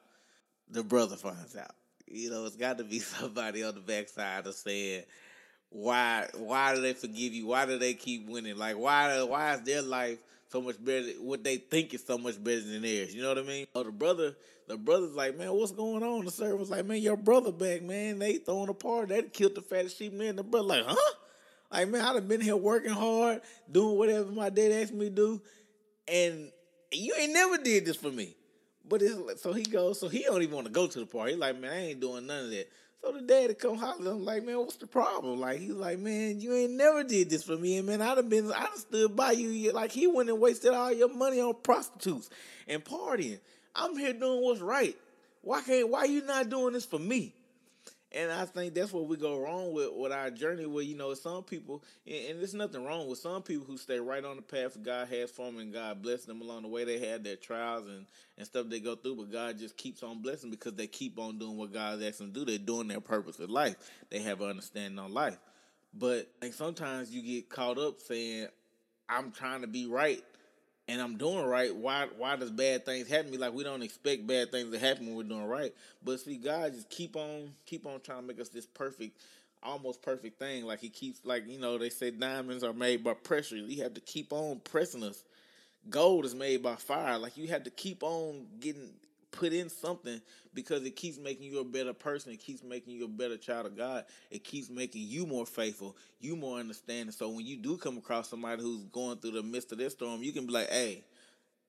The 0.69 0.83
brother 0.83 1.15
finds 1.15 1.55
out. 1.55 1.75
You 2.07 2.31
know, 2.31 2.45
it's 2.45 2.55
got 2.55 2.77
to 2.79 2.83
be 2.83 3.00
somebody 3.00 3.63
on 3.63 3.75
the 3.75 3.81
backside 3.81 4.47
of 4.47 4.55
saying, 4.55 5.03
why 5.69 6.27
why 6.35 6.75
do 6.75 6.81
they 6.81 6.94
forgive 6.94 7.33
you? 7.33 7.47
Why 7.47 7.65
do 7.65 7.77
they 7.79 7.95
keep 7.95 8.27
winning? 8.27 8.57
Like 8.57 8.77
why 8.77 9.21
why 9.23 9.55
is 9.55 9.61
their 9.61 9.81
life 9.81 10.19
so 10.50 10.61
much 10.61 10.83
better? 10.83 11.07
What 11.19 11.44
they 11.44 11.57
think 11.57 11.94
is 11.94 12.05
so 12.05 12.17
much 12.17 12.41
better 12.44 12.61
than 12.61 12.83
theirs. 12.83 13.13
You 13.13 13.23
know 13.23 13.29
what 13.29 13.39
I 13.39 13.44
mean? 13.44 13.65
Oh, 13.73 13.83
the 13.83 13.91
brother, 13.91 14.35
the 14.67 14.77
brother's 14.77 15.15
like, 15.15 15.38
man, 15.38 15.51
what's 15.51 15.71
going 15.71 16.03
on? 16.03 16.25
The 16.25 16.31
servant's 16.31 16.69
like, 16.69 16.85
man, 16.85 17.01
your 17.01 17.17
brother 17.17 17.51
back, 17.51 17.81
man. 17.81 18.19
They 18.19 18.38
throwing 18.38 18.69
a 18.69 18.73
party. 18.73 19.15
They 19.15 19.27
killed 19.29 19.55
the 19.55 19.61
fattest 19.61 19.97
sheep, 19.97 20.13
man. 20.13 20.35
The 20.35 20.44
brother 20.44 20.67
like, 20.67 20.85
huh? 20.85 21.13
Like, 21.74 21.90
man, 21.90 22.02
I'd 22.02 22.16
have 22.16 22.28
been 22.28 22.40
here 22.40 22.56
working 22.56 22.92
hard, 22.92 23.42
doing 23.72 23.98
whatever 23.98 24.31
my 24.31 24.52
dad 24.52 24.72
asked 24.72 24.94
me 24.94 25.06
to 25.06 25.16
do, 25.16 25.42
and 26.08 26.52
you 26.92 27.15
ain't 27.20 27.34
never 27.34 27.58
did 27.58 27.86
this 27.86 27.96
for 27.96 28.12
me. 28.12 28.36
But 28.88 29.01
it's 29.01 29.15
like, 29.15 29.38
so 29.39 29.53
he 29.53 29.63
goes, 29.63 30.00
so 30.00 30.08
he 30.08 30.22
don't 30.22 30.44
even 30.44 30.53
want 30.53 30.68
to 30.68 30.74
go 30.74 30.86
to 30.86 31.00
the 31.00 31.08
party. 31.08 31.32
He's 31.32 31.42
like, 31.42 31.60
man, 31.60 31.72
I 31.72 31.88
ain't 31.88 32.00
doing 32.00 32.27
none 32.27 32.46
of 32.46 32.51
that. 32.51 32.70
So 33.01 33.12
the 33.12 33.22
daddy 33.22 33.56
come 33.56 33.75
holler 33.75 34.12
I'm 34.12 34.24
like, 34.24 34.46
man, 34.46 34.60
what's 34.60 34.75
the 34.75 34.86
problem? 34.86 35.39
Like, 35.39 35.60
he's 35.60 35.72
like, 35.72 35.98
man, 35.98 36.39
you 36.39 36.53
ain't 36.53 36.74
never 36.74 37.03
did 37.03 37.32
this 37.32 37.44
for 37.44 37.58
me. 37.58 37.77
And 37.77 37.88
man, 37.88 38.03
I'd 38.03 38.18
have 38.18 38.30
been, 38.30 38.51
I'd 38.51 38.60
have 38.60 38.75
stood 38.75 39.15
by 39.15 39.32
you. 39.32 39.72
Like, 39.72 39.92
he 39.92 40.06
went 40.06 40.30
and 40.30 40.39
wasted 40.39 40.74
all 40.74 40.94
your 40.94 41.13
money 41.13 41.42
on 41.42 41.56
prostitutes 41.63 42.30
and 42.68 42.86
partying. 42.86 43.39
I'm 43.75 43.98
here 43.98 44.13
doing 44.13 44.44
what's 44.44 44.62
right. 44.62 44.96
Why 45.42 45.62
can't, 45.63 45.89
why 45.89 46.03
you 46.03 46.24
not 46.24 46.50
doing 46.50 46.74
this 46.74 46.86
for 46.86 47.00
me? 47.00 47.34
And 48.15 48.32
I 48.32 48.46
think 48.46 48.75
that's 48.75 48.93
where 48.93 49.03
we 49.03 49.17
go 49.17 49.39
wrong 49.39 49.74
with, 49.74 49.91
with 49.96 50.12
our 50.12 50.29
journey. 50.29 50.67
Where 50.67 50.84
you 50.84 50.96
know 50.96 51.13
some 51.15 51.43
people, 51.43 51.84
and, 52.05 52.39
there's 52.39 52.53
nothing 52.53 52.86
wrong 52.86 53.08
with 53.08 53.17
some 53.17 53.41
people 53.41 53.65
who 53.65 53.77
stay 53.77 54.00
right 54.00 54.24
on 54.24 54.36
the 54.36 54.41
path 54.43 54.77
God 54.84 55.08
has 55.08 55.32
for 55.32 55.48
them, 55.48 55.58
and 55.58 55.74
God 55.74 56.01
bless 56.01 56.25
them 56.25 56.41
along 56.41 56.62
the 56.62 56.67
way. 56.67 56.84
They 56.84 57.00
had 57.00 57.24
their 57.24 57.36
trials 57.36 57.88
and, 57.88 58.05
and 58.38 58.46
stuff 58.46 58.67
they 58.70 58.79
go 58.79 58.96
through, 58.96 59.15
but 59.15 59.32
God 59.32 59.58
just 59.58 59.77
keeps 59.77 60.03
on 60.03 60.22
blessing 60.22 60.51
because 60.51 60.74
they 60.74 60.86
keep 60.86 61.17
on 61.17 61.39
doing 61.39 61.58
what 61.58 61.74
God 61.74 62.03
asks 62.03 62.20
them 62.20 62.32
to 62.34 62.39
do. 62.39 62.46
They're 62.46 62.60
doing 62.60 62.88
their 62.88 63.01
purpose 63.01 63.39
in 63.39 63.50
life. 63.50 63.75
They 64.12 64.20
have 64.20 64.41
an 64.41 64.50
understanding 64.51 65.00
on 65.00 65.12
life. 65.12 65.39
But 65.93 66.29
like 66.41 66.53
sometimes 66.53 67.10
you 67.12 67.22
get 67.22 67.50
caught 67.50 67.77
up 67.77 68.00
saying, 68.00 68.48
"I'm 69.10 69.32
trying 69.32 69.62
to 69.62 69.67
be 69.67 69.88
right," 69.88 70.24
and 70.88 71.02
I'm 71.02 71.18
doing 71.18 71.46
right, 71.46 71.74
why 71.74 72.08
why 72.18 72.36
does 72.36 72.52
bad 72.52 72.86
things 72.86 73.08
happen 73.08 73.28
to 73.28 73.32
me? 73.32 73.38
Like 73.38 73.54
we 73.54 73.63
don't 73.63 73.84
expect 73.84 74.28
bad 74.28 74.52
things 74.52 74.72
to 74.72 74.80
happen 74.80 75.08
when 75.08 75.16
we're 75.16 75.24
doing 75.24 75.46
right. 75.48 75.74
But 76.04 76.20
see, 76.20 76.38
God 76.38 76.74
just 76.74 76.90
keep 76.90 77.16
on 77.16 77.54
keep 77.66 77.86
on 77.86 78.02
trying 78.02 78.22
to 78.22 78.28
make 78.28 78.40
us 78.40 78.50
this 78.50 78.66
perfect, 78.66 79.18
almost 79.62 80.02
perfect 80.02 80.40
thing. 80.40 80.66
Like 80.66 80.80
he 80.80 80.90
keeps 80.90 81.25
like, 81.25 81.48
you 81.48 81.60
know, 81.60 81.78
they 81.78 81.90
say 81.90 82.12
diamonds 82.12 82.63
are 82.63 82.74
made 82.74 83.04
by 83.04 83.13
pressure. 83.13 83.56
You 83.56 83.84
have 83.84 83.94
to 83.94 84.02
keep 84.02 84.34
on 84.34 84.60
pressing 84.63 85.04
us. 85.04 85.24
Gold 85.90 86.25
is 86.25 86.36
made 86.36 86.62
by 86.62 86.75
fire. 86.75 87.18
Like 87.18 87.38
you 87.38 87.48
have 87.48 87.63
to 87.63 87.70
keep 87.70 88.04
on 88.04 88.46
getting 88.60 88.92
put 89.34 89.52
in 89.52 89.68
something 89.68 90.22
because 90.54 90.86
it 90.86 90.96
keeps 90.96 91.18
making 91.18 91.52
you 91.52 91.60
a 91.60 91.66
better 91.66 91.94
person. 91.94 92.32
It 92.32 92.40
keeps 92.40 92.63
making 92.63 92.94
you 92.94 93.06
a 93.06 93.10
better 93.10 93.36
child 93.36 93.66
of 93.66 93.75
God. 93.75 94.06
It 94.32 94.46
keeps 94.46 94.70
making 94.70 95.02
you 95.02 95.25
more 95.25 95.46
faithful, 95.46 95.98
you 96.22 96.38
more 96.38 96.60
understanding. 96.60 97.12
So 97.12 97.28
when 97.30 97.46
you 97.46 97.58
do 97.58 97.75
come 97.78 97.98
across 97.98 98.30
somebody 98.30 98.62
who's 98.62 98.86
going 98.86 99.18
through 99.18 99.32
the 99.32 99.44
midst 99.44 99.72
of 99.74 99.80
this 99.80 99.94
storm, 99.94 100.24
you 100.24 100.32
can 100.32 100.46
be 100.46 100.54
like, 100.54 100.70
hey, 100.70 101.04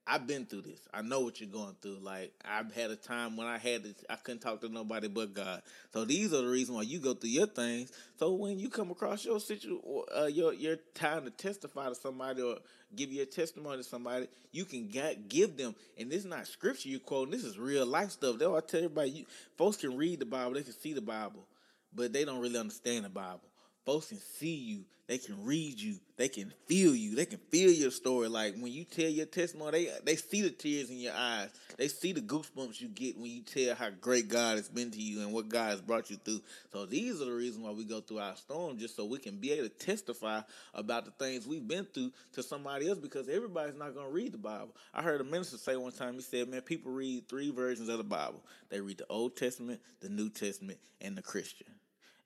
I've 0.07 0.27
been 0.27 0.45
through 0.45 0.63
this. 0.63 0.81
I 0.93 1.01
know 1.01 1.21
what 1.21 1.41
you're 1.41 1.49
going 1.49 1.75
through. 1.81 1.99
Like 2.03 2.33
I've 2.45 2.75
had 2.75 2.91
a 2.91 2.97
time 2.97 3.37
when 3.37 3.47
I 3.47 3.57
had 3.57 3.85
to, 3.85 3.95
I 4.11 4.17
couldn't 4.17 4.41
talk 4.41 4.61
to 4.61 4.69
nobody 4.69 5.09
but 5.09 5.33
God. 5.33 5.63
So 5.93 6.05
these 6.05 6.35
are 6.35 6.43
the 6.43 6.49
reasons 6.49 6.77
why 6.77 6.83
you 6.83 6.99
go 6.99 7.15
through 7.15 7.31
your 7.31 7.47
things. 7.47 7.91
So 8.19 8.33
when 8.35 8.59
you 8.59 8.69
come 8.69 8.91
across 8.91 9.25
your 9.25 9.41
situation, 9.41 9.81
uh, 10.15 10.27
your 10.27 10.53
your 10.53 10.77
time 10.95 11.25
to 11.25 11.31
testify 11.31 11.89
to 11.89 11.95
somebody 11.95 12.43
or 12.43 12.59
give 12.95 13.13
your 13.13 13.25
testimony 13.25 13.79
to 13.79 13.85
somebody, 13.85 14.29
you 14.53 14.67
can 14.67 14.89
get, 14.89 15.29
give 15.29 15.57
them. 15.57 15.75
And 15.97 16.11
this 16.11 16.21
is 16.21 16.27
not 16.27 16.47
scripture 16.47 16.91
you 16.91 17.01
quoting. 17.01 17.33
This 17.33 17.45
is 17.45 17.59
real 17.59 17.87
life 17.87 18.11
stuff. 18.11 18.39
That's 18.39 18.51
I 18.51 18.61
tell 18.61 18.85
everybody. 18.85 19.11
You, 19.11 19.25
folks 19.57 19.79
can 19.79 19.97
read 19.97 20.21
the 20.21 20.27
Bible, 20.27 20.53
they 20.53 20.63
can 20.63 20.75
see 20.75 20.93
the 20.93 21.01
Bible, 21.01 21.47
but 21.95 22.13
they 22.13 22.27
don't 22.27 22.41
really 22.41 22.59
understand 22.59 23.07
the 23.07 23.11
Bible 23.11 23.41
folks 23.85 24.09
can 24.09 24.19
see 24.19 24.55
you, 24.55 24.85
they 25.07 25.19
can 25.19 25.45
read 25.45 25.79
you, 25.79 25.97
they 26.17 26.29
can 26.29 26.51
feel 26.67 26.95
you, 26.95 27.15
they 27.15 27.27
can 27.27 27.39
feel 27.51 27.71
your 27.71 27.91
story. 27.91 28.27
Like 28.29 28.55
when 28.55 28.73
you 28.73 28.85
tell 28.85 29.09
your 29.09 29.27
testimony, 29.27 29.85
they 29.85 29.91
they 30.03 30.17
see 30.17 30.41
the 30.41 30.51
tears 30.51 30.89
in 30.89 30.97
your 30.97 31.13
eyes, 31.13 31.51
they 31.77 31.89
see 31.89 32.13
the 32.13 32.23
goosebumps 32.23 32.81
you 32.81 32.89
get 32.89 33.19
when 33.19 33.31
you 33.31 33.43
tell 33.43 33.75
how 33.75 33.91
great 33.91 34.29
God 34.29 34.57
has 34.57 34.71
been 34.71 34.91
to 34.91 35.01
you 35.01 35.21
and 35.21 35.33
what 35.33 35.51
God 35.51 35.71
has 35.71 35.83
brought 35.83 36.09
you 36.09 36.17
through. 36.17 36.41
So 36.73 36.87
these 36.87 37.21
are 37.21 37.27
the 37.27 37.33
reasons 37.33 37.63
why 37.63 37.73
we 37.73 37.85
go 37.85 38.01
through 38.01 38.21
our 38.21 38.37
storm, 38.37 38.79
just 38.79 38.97
so 38.97 39.05
we 39.05 39.19
can 39.19 39.37
be 39.37 39.53
able 39.53 39.69
to 39.69 39.75
testify 39.75 40.41
about 40.73 41.05
the 41.05 41.11
things 41.11 41.47
we've 41.47 41.69
been 41.69 41.85
through 41.85 42.13
to 42.33 42.43
somebody 42.43 42.89
else, 42.89 42.99
because 42.99 43.29
everybody's 43.29 43.77
not 43.77 43.93
going 43.95 44.07
to 44.07 44.13
read 44.13 44.33
the 44.33 44.39
Bible. 44.39 44.75
I 44.95 45.03
heard 45.03 45.21
a 45.21 45.25
minister 45.25 45.59
say 45.59 45.77
one 45.77 45.93
time, 45.93 46.15
he 46.15 46.23
said, 46.23 46.49
"Man, 46.49 46.63
people 46.63 46.93
read 46.93 47.29
three 47.29 47.51
versions 47.51 47.91
of 47.91 47.99
the 47.99 48.05
Bible. 48.05 48.43
They 48.71 48.81
read 48.81 48.97
the 48.97 49.07
Old 49.11 49.37
Testament, 49.37 49.83
the 50.01 50.09
New 50.09 50.31
Testament, 50.31 50.79
and 51.03 51.15
the 51.15 51.23
Christian." 51.23 51.74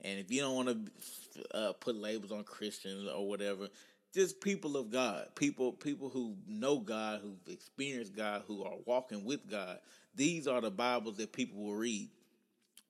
And 0.03 0.19
if 0.19 0.31
you 0.31 0.41
don't 0.41 0.55
want 0.55 0.69
to 0.69 1.57
uh, 1.57 1.73
put 1.75 1.97
labels 1.97 2.33
on 2.33 2.45
Christians 2.45 3.09
or 3.09 3.29
whatever, 3.29 3.69
just 4.15 4.41
people 4.41 4.77
of 4.77 4.91
God, 4.91 5.27
people 5.35 5.73
people 5.73 6.09
who 6.09 6.37
know 6.47 6.79
God, 6.79 7.21
who've 7.23 7.53
experienced 7.53 8.17
God, 8.17 8.43
who 8.47 8.65
are 8.65 8.77
walking 8.87 9.25
with 9.25 9.49
God. 9.51 9.79
These 10.15 10.47
are 10.49 10.61
the 10.61 10.71
Bibles 10.71 11.17
that 11.19 11.33
people 11.33 11.63
will 11.63 11.75
read. 11.75 12.09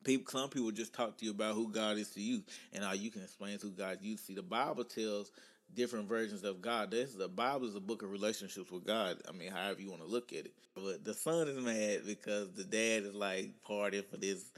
People, 0.04 0.30
some 0.30 0.48
people 0.48 0.70
just 0.70 0.94
talk 0.94 1.18
to 1.18 1.24
you 1.24 1.32
about 1.32 1.54
who 1.54 1.70
God 1.70 1.98
is 1.98 2.10
to 2.10 2.20
you, 2.20 2.42
and 2.72 2.84
how 2.84 2.92
you 2.92 3.10
can 3.10 3.22
explain 3.22 3.58
who 3.60 3.70
God 3.70 3.98
you 4.00 4.16
see. 4.16 4.34
The 4.34 4.42
Bible 4.42 4.84
tells 4.84 5.32
different 5.74 6.08
versions 6.08 6.44
of 6.44 6.62
God. 6.62 6.90
This 6.90 7.14
the 7.14 7.28
Bible 7.28 7.66
is 7.66 7.74
a 7.74 7.80
book 7.80 8.02
of 8.02 8.10
relationships 8.10 8.70
with 8.70 8.86
God. 8.86 9.18
I 9.28 9.32
mean, 9.32 9.50
however 9.50 9.80
you 9.80 9.90
want 9.90 10.02
to 10.02 10.08
look 10.08 10.32
at 10.32 10.46
it. 10.46 10.52
But 10.74 11.04
the 11.04 11.14
son 11.14 11.48
is 11.48 11.58
mad 11.58 12.02
because 12.06 12.52
the 12.52 12.64
dad 12.64 13.04
is 13.04 13.14
like 13.14 13.50
partying 13.68 14.06
for 14.06 14.16
this 14.16 14.52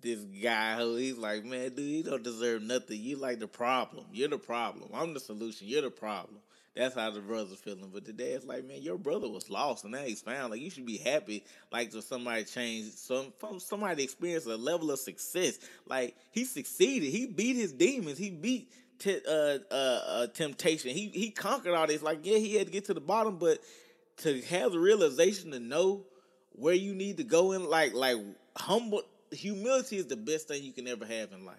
this 0.00 0.20
guy 0.20 0.76
who 0.76 0.96
he's 0.96 1.18
like, 1.18 1.44
man, 1.44 1.74
dude, 1.74 1.80
you 1.80 2.02
don't 2.02 2.22
deserve 2.22 2.62
nothing. 2.62 3.00
You 3.00 3.16
like 3.16 3.40
the 3.40 3.48
problem. 3.48 4.04
You're 4.12 4.28
the 4.28 4.38
problem. 4.38 4.90
I'm 4.94 5.14
the 5.14 5.20
solution. 5.20 5.66
You're 5.66 5.82
the 5.82 5.90
problem. 5.90 6.38
That's 6.78 6.94
how 6.94 7.10
the 7.10 7.20
brother's 7.20 7.58
feeling. 7.58 7.90
But 7.92 8.04
the 8.04 8.12
dad's 8.12 8.44
like, 8.44 8.64
man, 8.64 8.80
your 8.80 8.98
brother 8.98 9.28
was 9.28 9.50
lost 9.50 9.82
and 9.82 9.92
now 9.92 10.04
he's 10.04 10.20
found. 10.20 10.52
Like 10.52 10.60
you 10.60 10.70
should 10.70 10.86
be 10.86 10.96
happy. 10.98 11.44
Like 11.72 11.90
to 11.90 12.02
somebody 12.02 12.44
change 12.44 12.92
some 12.92 13.32
somebody 13.58 14.04
experience 14.04 14.46
a 14.46 14.56
level 14.56 14.92
of 14.92 15.00
success. 15.00 15.58
Like 15.88 16.14
he 16.30 16.44
succeeded. 16.44 17.10
He 17.10 17.26
beat 17.26 17.56
his 17.56 17.72
demons. 17.72 18.16
He 18.16 18.30
beat 18.30 18.70
t- 19.00 19.20
uh, 19.28 19.58
uh, 19.72 19.74
uh, 19.74 20.26
temptation. 20.28 20.90
He 20.92 21.08
he 21.08 21.30
conquered 21.30 21.74
all 21.74 21.88
this. 21.88 22.00
Like 22.00 22.20
yeah, 22.22 22.38
he 22.38 22.54
had 22.54 22.68
to 22.68 22.72
get 22.72 22.84
to 22.84 22.94
the 22.94 23.00
bottom, 23.00 23.38
but 23.38 23.58
to 24.18 24.40
have 24.42 24.70
the 24.70 24.78
realization 24.78 25.50
to 25.50 25.58
know 25.58 26.04
where 26.52 26.74
you 26.74 26.94
need 26.94 27.16
to 27.16 27.24
go 27.24 27.52
in, 27.52 27.68
like 27.68 27.92
like 27.94 28.18
humble 28.56 29.02
humility 29.32 29.96
is 29.96 30.06
the 30.06 30.16
best 30.16 30.48
thing 30.48 30.62
you 30.62 30.72
can 30.72 30.86
ever 30.88 31.04
have 31.04 31.32
in 31.32 31.44
life. 31.44 31.56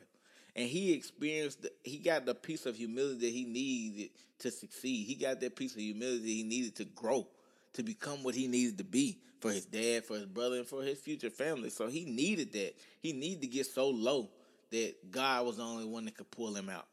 And 0.56 0.68
he 0.68 0.94
experienced, 0.94 1.68
he 1.84 1.98
got 1.98 2.26
the 2.26 2.36
piece 2.36 2.66
of 2.66 2.76
humility 2.76 3.20
that 3.20 3.32
he 3.32 3.46
needed 3.46 4.10
to 4.40 4.52
succeed. 4.52 5.06
He 5.06 5.16
got 5.16 5.40
that 5.42 5.56
piece 5.56 5.74
of 5.74 5.82
humility 5.82 6.36
he 6.36 6.44
needed 6.44 6.76
to 6.78 6.86
grow, 6.86 7.28
to 7.74 7.84
become 7.84 8.24
what 8.24 8.36
he 8.36 8.48
needed 8.48 8.78
to 8.80 8.84
be 8.84 9.20
for 9.40 9.52
his 9.52 9.66
dad, 9.66 10.04
for 10.06 10.16
his 10.16 10.26
brother, 10.26 10.58
and 10.58 10.68
for 10.68 10.82
his 10.82 11.00
future 11.00 11.30
family. 11.30 11.70
So 11.70 11.88
he 11.88 12.06
needed 12.06 12.52
that. 12.54 12.76
He 13.00 13.14
needed 13.14 13.42
to 13.42 13.48
get 13.48 13.68
so 13.68 13.90
low 13.90 14.30
that 14.72 15.12
God 15.12 15.46
was 15.46 15.58
the 15.58 15.64
only 15.64 15.86
one 15.86 16.06
that 16.06 16.18
could 16.18 16.30
pull 16.32 16.54
him 16.54 16.70
out. 16.70 16.88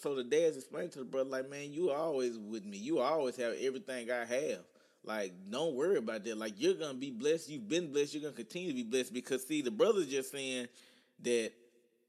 So 0.00 0.14
the 0.14 0.24
dad's 0.24 0.56
explaining 0.56 0.90
to 0.90 1.00
the 1.00 1.04
brother, 1.04 1.30
like, 1.30 1.50
man, 1.50 1.72
you 1.72 1.90
always 1.90 2.38
with 2.38 2.64
me. 2.64 2.78
You 2.78 3.00
always 3.00 3.36
have 3.36 3.54
everything 3.60 4.10
I 4.10 4.24
have. 4.24 4.60
Like, 5.04 5.32
don't 5.50 5.74
worry 5.74 5.96
about 5.96 6.24
that. 6.24 6.36
Like, 6.36 6.54
you're 6.58 6.74
gonna 6.74 6.94
be 6.94 7.10
blessed. 7.10 7.48
You've 7.48 7.68
been 7.68 7.92
blessed. 7.92 8.14
You're 8.14 8.22
gonna 8.22 8.34
continue 8.34 8.68
to 8.68 8.74
be 8.74 8.82
blessed 8.82 9.14
because 9.14 9.46
see, 9.46 9.62
the 9.62 9.70
brother's 9.70 10.08
just 10.08 10.30
saying 10.30 10.68
that 11.22 11.52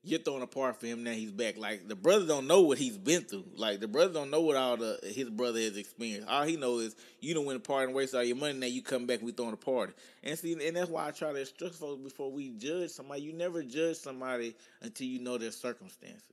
you're 0.03 0.19
throwing 0.19 0.41
a 0.41 0.47
part 0.47 0.79
for 0.79 0.87
him 0.87 1.03
now 1.03 1.11
he's 1.11 1.31
back. 1.31 1.57
Like 1.57 1.87
the 1.87 1.95
brother 1.95 2.25
don't 2.25 2.47
know 2.47 2.61
what 2.61 2.79
he's 2.79 2.97
been 2.97 3.21
through. 3.21 3.45
Like 3.55 3.79
the 3.79 3.87
brother 3.87 4.13
don't 4.13 4.31
know 4.31 4.41
what 4.41 4.55
all 4.55 4.75
the 4.75 4.99
his 5.03 5.29
brother 5.29 5.59
has 5.59 5.77
experienced. 5.77 6.27
All 6.27 6.43
he 6.43 6.57
knows 6.57 6.85
is 6.85 6.95
you 7.19 7.35
don't 7.35 7.45
win 7.45 7.57
a 7.57 7.59
party 7.59 7.85
and 7.85 7.93
waste 7.93 8.15
all 8.15 8.23
your 8.23 8.35
money. 8.35 8.57
Now 8.57 8.65
you 8.65 8.81
come 8.81 9.05
back 9.05 9.19
and 9.19 9.27
we 9.27 9.31
throwing 9.31 9.53
a 9.53 9.57
party. 9.57 9.93
And 10.23 10.37
see, 10.37 10.53
and 10.53 10.75
that's 10.75 10.89
why 10.89 11.07
I 11.07 11.11
try 11.11 11.31
to 11.31 11.39
instruct 11.39 11.75
folks 11.75 12.01
before 12.01 12.31
we 12.31 12.49
judge 12.49 12.89
somebody. 12.89 13.21
You 13.21 13.33
never 13.33 13.61
judge 13.61 13.97
somebody 13.97 14.55
until 14.81 15.05
you 15.05 15.19
know 15.19 15.37
their 15.37 15.51
circumstances. 15.51 16.23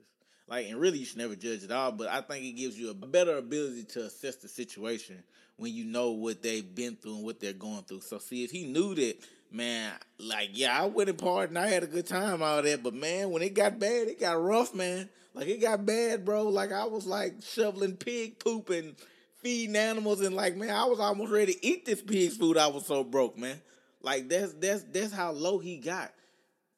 Like, 0.47 0.67
and 0.67 0.79
really, 0.79 0.97
you 0.97 1.05
should 1.05 1.19
never 1.19 1.35
judge 1.35 1.63
at 1.63 1.71
all. 1.71 1.91
But 1.91 2.07
I 2.07 2.21
think 2.21 2.43
it 2.43 2.53
gives 2.53 2.77
you 2.77 2.89
a 2.89 2.95
better 2.95 3.37
ability 3.37 3.83
to 3.83 4.05
assess 4.05 4.37
the 4.37 4.47
situation 4.47 5.23
when 5.59 5.73
you 5.73 5.85
know 5.85 6.11
what 6.11 6.41
they've 6.41 6.73
been 6.73 6.95
through 6.95 7.15
and 7.15 7.23
what 7.23 7.39
they're 7.39 7.53
going 7.53 7.83
through. 7.83 8.01
So, 8.01 8.17
see, 8.17 8.43
if 8.43 8.51
he 8.51 8.65
knew 8.65 8.95
that, 8.95 9.17
man, 9.51 9.93
like, 10.17 10.49
yeah, 10.53 10.81
I 10.81 10.85
went 10.85 11.09
and 11.09 11.17
partied 11.17 11.49
and 11.49 11.59
I 11.59 11.67
had 11.67 11.83
a 11.83 11.87
good 11.87 12.07
time 12.07 12.41
out 12.41 12.63
there, 12.63 12.77
but 12.77 12.93
man, 12.93 13.29
when 13.29 13.41
it 13.41 13.53
got 13.53 13.79
bad, 13.79 14.07
it 14.07 14.19
got 14.19 14.41
rough, 14.41 14.73
man. 14.73 15.09
Like, 15.33 15.47
it 15.47 15.61
got 15.61 15.85
bad, 15.85 16.25
bro. 16.25 16.47
Like, 16.47 16.71
I 16.71 16.85
was 16.85 17.05
like 17.05 17.35
shoveling 17.41 17.97
pig 17.97 18.39
poop 18.39 18.69
and 18.69 18.95
feeding 19.41 19.75
animals, 19.75 20.21
and 20.21 20.35
like, 20.35 20.55
man, 20.55 20.71
I 20.71 20.85
was 20.85 20.99
almost 20.99 21.31
ready 21.31 21.53
to 21.53 21.65
eat 21.65 21.85
this 21.85 22.01
pig's 22.01 22.37
food. 22.37 22.57
I 22.57 22.67
was 22.67 22.85
so 22.85 23.03
broke, 23.03 23.37
man. 23.37 23.61
Like, 24.01 24.29
that's 24.29 24.53
that's 24.53 24.83
that's 24.83 25.13
how 25.13 25.31
low 25.31 25.59
he 25.59 25.77
got 25.77 26.13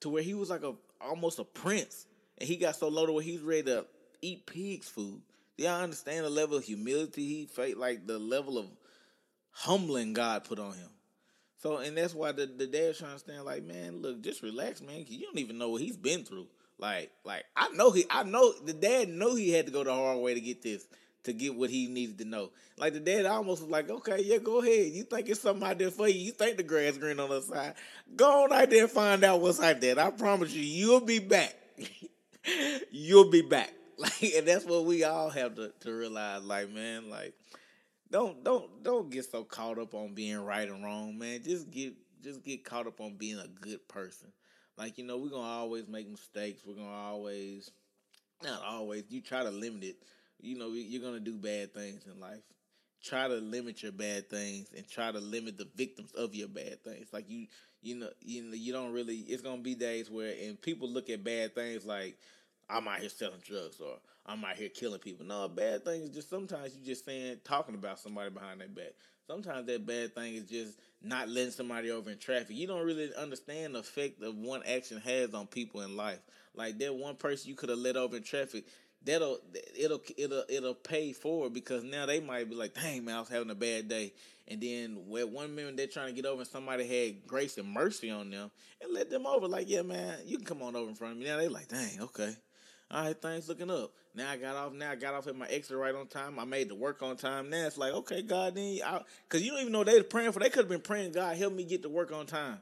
to 0.02 0.10
where 0.10 0.24
he 0.24 0.34
was 0.34 0.50
like 0.50 0.64
a 0.64 0.74
almost 1.00 1.40
a 1.40 1.44
prince 1.44 2.06
and 2.38 2.48
he 2.48 2.58
got 2.58 2.76
so 2.76 2.88
low 2.88 3.06
to 3.06 3.14
where 3.14 3.24
he's 3.24 3.42
ready 3.42 3.64
to 3.64 3.86
eat 4.22 4.46
pig's 4.46 4.90
food. 4.90 5.22
Y'all 5.62 5.82
understand 5.82 6.26
the 6.26 6.30
level 6.30 6.58
of 6.58 6.64
humility 6.64 7.28
he 7.28 7.46
faced, 7.46 7.78
like 7.78 8.08
the 8.08 8.18
level 8.18 8.58
of 8.58 8.66
humbling 9.52 10.14
God 10.14 10.44
put 10.44 10.60
on 10.60 10.74
him? 10.74 10.90
So, 11.62 11.78
and 11.78 11.96
that's 11.96 12.16
why 12.16 12.32
the, 12.32 12.48
the 12.48 12.66
dad's 12.66 12.98
trying 12.98 13.14
to 13.14 13.20
stand 13.20 13.46
like, 13.46 13.64
man, 13.64 14.02
look, 14.02 14.22
just 14.22 14.42
relax, 14.42 14.82
man, 14.82 15.06
you 15.08 15.26
don't 15.26 15.38
even 15.38 15.60
know 15.60 15.70
what 15.70 15.82
he's 15.82 15.98
been 15.98 16.24
through. 16.24 16.48
Like, 16.80 17.12
like 17.24 17.44
I 17.56 17.70
know 17.70 17.92
he, 17.92 18.06
I 18.10 18.24
know 18.24 18.52
the 18.66 18.74
dad 18.74 19.10
know 19.10 19.36
he 19.36 19.52
had 19.52 19.68
to 19.68 19.72
go 19.72 19.84
the 19.84 19.94
hard 19.94 20.18
way 20.18 20.34
to 20.34 20.42
get 20.42 20.64
this, 20.64 20.88
to 21.26 21.34
get 21.34 21.56
what 21.56 21.70
he 21.70 21.88
needed 21.88 22.18
to 22.18 22.26
know. 22.26 22.50
Like 22.80 22.94
the 22.94 23.00
dad 23.00 23.28
almost 23.28 23.62
was 23.62 23.70
like, 23.70 23.92
okay, 23.92 24.24
yeah, 24.24 24.40
go 24.40 24.62
ahead. 24.62 24.92
You 24.92 25.04
think 25.04 25.30
it's 25.30 25.42
something 25.42 25.68
out 25.68 25.78
there 25.78 25.92
for 25.92 26.08
you? 26.08 26.20
You 26.20 26.32
think 26.32 26.58
the 26.58 26.64
grass 26.64 26.98
green 26.98 27.20
on 27.20 27.30
the 27.30 27.42
side? 27.42 27.76
Go 28.16 28.46
on 28.46 28.54
out 28.54 28.72
there 28.72 28.84
and 28.84 28.92
find 28.92 29.24
out 29.24 29.42
what's 29.42 29.62
out 29.62 29.80
there. 29.80 30.00
I 30.00 30.10
promise 30.10 30.52
you, 30.52 30.64
you'll 30.64 31.02
be 31.02 31.20
back. 31.20 31.56
you'll 32.92 33.30
be 33.30 33.44
back. 33.44 33.72
Like, 34.02 34.34
and 34.36 34.48
that's 34.48 34.66
what 34.66 34.86
we 34.86 35.04
all 35.04 35.30
have 35.30 35.56
to, 35.56 35.72
to 35.82 35.92
realize. 35.94 36.44
Like, 36.44 36.72
man, 36.72 37.10
like, 37.10 37.36
don't 38.10 38.44
don't 38.44 38.84
don't 38.84 39.12
get 39.12 39.30
so 39.30 39.44
caught 39.44 39.78
up 39.78 39.94
on 39.94 40.16
being 40.16 40.44
right 40.44 40.68
and 40.68 40.84
wrong, 40.84 41.20
man. 41.20 41.44
Just 41.44 41.70
get 41.70 41.94
just 42.24 42.44
get 42.44 42.64
caught 42.64 42.88
up 42.88 43.00
on 43.00 43.16
being 43.18 43.38
a 43.38 43.48
good 43.48 43.88
person. 43.88 44.32
Like, 44.78 44.98
you 44.98 45.06
know, 45.06 45.18
we're 45.18 45.30
gonna 45.30 45.44
always 45.44 45.88
make 45.88 46.10
mistakes. 46.10 46.62
We're 46.66 46.76
gonna 46.76 46.90
always 46.90 47.70
not 48.44 48.64
always, 48.66 49.04
you 49.10 49.22
try 49.22 49.44
to 49.44 49.52
limit 49.52 49.84
it. 49.84 49.98
You 50.40 50.58
know, 50.58 50.72
you're 50.74 51.04
gonna 51.04 51.20
do 51.20 51.38
bad 51.38 51.74
things 51.74 52.06
in 52.12 52.20
life. 52.20 52.42
Try 53.04 53.28
to 53.28 53.36
limit 53.36 53.84
your 53.84 53.92
bad 53.92 54.30
things 54.30 54.70
and 54.76 54.88
try 54.88 55.12
to 55.12 55.20
limit 55.20 55.58
the 55.58 55.68
victims 55.76 56.12
of 56.14 56.34
your 56.34 56.48
bad 56.48 56.84
things. 56.84 57.08
Like 57.14 57.30
you 57.30 57.48
you 57.82 57.96
know, 57.96 58.10
you 58.22 58.44
know, 58.44 58.54
you 58.54 58.74
don't 58.74 58.94
really. 58.94 59.18
It's 59.18 59.42
gonna 59.42 59.62
be 59.62 59.76
days 59.76 60.10
where, 60.10 60.34
and 60.44 60.62
people 60.62 60.90
look 60.90 61.10
at 61.10 61.24
bad 61.24 61.56
things 61.56 61.86
like, 61.86 62.18
I'm 62.72 62.88
out 62.88 63.00
here 63.00 63.10
selling 63.10 63.42
drugs 63.44 63.80
or 63.80 63.98
I'm 64.26 64.44
out 64.46 64.56
here 64.56 64.70
killing 64.70 65.00
people. 65.00 65.26
No, 65.26 65.46
a 65.46 65.50
bad 65.50 65.84
thing 65.84 66.04
is 66.04 66.10
just 66.12 66.30
sometimes 66.30 66.76
you 66.76 66.86
just 66.86 67.06
saying 67.06 67.38
talking 67.44 67.76
about 67.76 68.00
somebody 68.00 68.30
behind 68.30 68.62
their 68.62 68.68
back. 68.68 68.94
Sometimes 69.28 69.68
that 69.68 69.86
bad 69.86 70.16
thing 70.16 70.36
is 70.36 70.50
just 70.50 70.80
not 71.02 71.30
letting 71.30 71.52
somebody 71.52 71.92
over 71.92 72.10
in 72.10 72.18
traffic. 72.18 72.56
You 72.56 72.68
don't 72.68 72.86
really 72.86 73.12
understand 73.16 73.76
the 73.76 73.80
effect 73.80 74.22
of 74.22 74.36
one 74.36 74.62
action 74.68 75.00
has 75.02 75.34
on 75.34 75.48
people 75.48 75.82
in 75.82 75.96
life. 75.96 76.20
Like 76.56 76.80
that 76.80 76.94
one 76.94 77.16
person 77.16 77.50
you 77.50 77.56
could 77.56 77.70
have 77.70 77.78
let 77.78 77.96
over 77.96 78.18
in 78.18 78.24
traffic, 78.24 78.66
that'll 79.04 79.40
it'll 79.78 80.02
it'll 80.18 80.44
it'll 80.50 80.74
pay 80.74 81.14
forward 81.14 81.54
because 81.54 81.84
now 81.84 82.06
they 82.06 82.20
might 82.20 82.50
be 82.50 82.56
like, 82.56 82.74
dang 82.74 83.06
man, 83.06 83.16
I 83.16 83.20
was 83.20 83.30
having 83.30 83.50
a 83.50 83.56
bad 83.56 83.88
day. 83.88 84.14
And 84.48 84.60
then 84.62 84.98
where 85.08 85.26
one 85.26 85.56
minute 85.56 85.78
they're 85.78 85.88
trying 85.88 86.08
to 86.08 86.14
get 86.14 86.26
over 86.26 86.42
and 86.42 86.50
somebody 86.50 86.86
had 86.86 87.26
grace 87.26 87.58
and 87.58 87.72
mercy 87.72 88.10
on 88.10 88.30
them 88.30 88.52
and 88.82 88.94
let 88.94 89.10
them 89.10 89.26
over. 89.26 89.48
Like, 89.48 89.70
yeah, 89.70 89.82
man, 89.82 90.18
you 90.26 90.38
can 90.38 90.46
come 90.46 90.62
on 90.62 90.76
over 90.76 90.90
in 90.90 90.96
front 90.96 91.14
of 91.14 91.20
me. 91.20 91.26
Now 91.26 91.38
they 91.38 91.48
like, 91.48 91.70
dang, 91.70 92.02
okay. 92.02 92.36
All 92.92 93.06
right, 93.06 93.22
things 93.22 93.48
looking 93.48 93.72
up. 93.72 93.92
Now 94.14 94.30
I 94.32 94.36
got 94.38 94.56
off. 94.58 94.74
Now 94.74 94.92
I 94.92 94.96
got 94.96 95.14
off 95.14 95.28
at 95.28 95.36
my 95.38 95.48
exit 95.48 95.78
right 95.78 95.96
on 95.96 96.08
time. 96.08 96.38
I 96.38 96.44
made 96.44 96.68
the 96.68 96.76
work 96.76 97.02
on 97.02 97.16
time. 97.16 97.50
Now 97.50 97.66
it's 97.66 97.78
like, 97.78 97.94
okay, 97.94 98.22
God, 98.22 98.56
then, 98.56 98.80
because 99.30 99.42
you 99.42 99.52
don't 99.52 99.62
even 99.62 99.72
know 99.72 99.86
they 99.86 99.98
were 99.98 100.04
praying 100.04 100.34
for. 100.34 100.40
They 100.40 100.50
could 100.50 100.66
have 100.66 100.70
been 100.70 100.82
praying, 100.82 101.14
God, 101.14 101.38
help 101.38 101.54
me 101.54 101.64
get 101.64 101.84
to 101.84 101.90
work 101.90 102.12
on 102.12 102.26
time. 102.26 102.58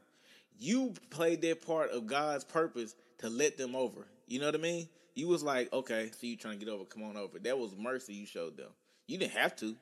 you 0.60 0.94
played 1.10 1.42
that 1.42 1.66
part 1.66 1.92
of 1.92 2.06
God's 2.06 2.44
purpose 2.44 2.96
to 3.20 3.30
let 3.30 3.58
them 3.58 3.76
over. 3.76 4.06
You 4.28 4.40
know 4.40 4.48
what 4.48 4.56
I 4.56 4.60
mean? 4.60 4.88
You 5.16 5.28
was 5.28 5.42
like, 5.42 5.72
okay, 5.74 6.12
so 6.12 6.28
you 6.28 6.38
trying 6.38 6.60
to 6.60 6.66
get 6.66 6.72
over, 6.72 6.86
come 6.86 7.04
on 7.04 7.18
over. 7.18 7.40
That 7.40 7.58
was 7.58 7.76
mercy 7.78 8.14
you 8.14 8.26
showed 8.26 8.58
them. 8.58 8.70
You 9.08 9.18
didn't 9.18 9.34
have 9.34 9.56
to. 9.58 9.76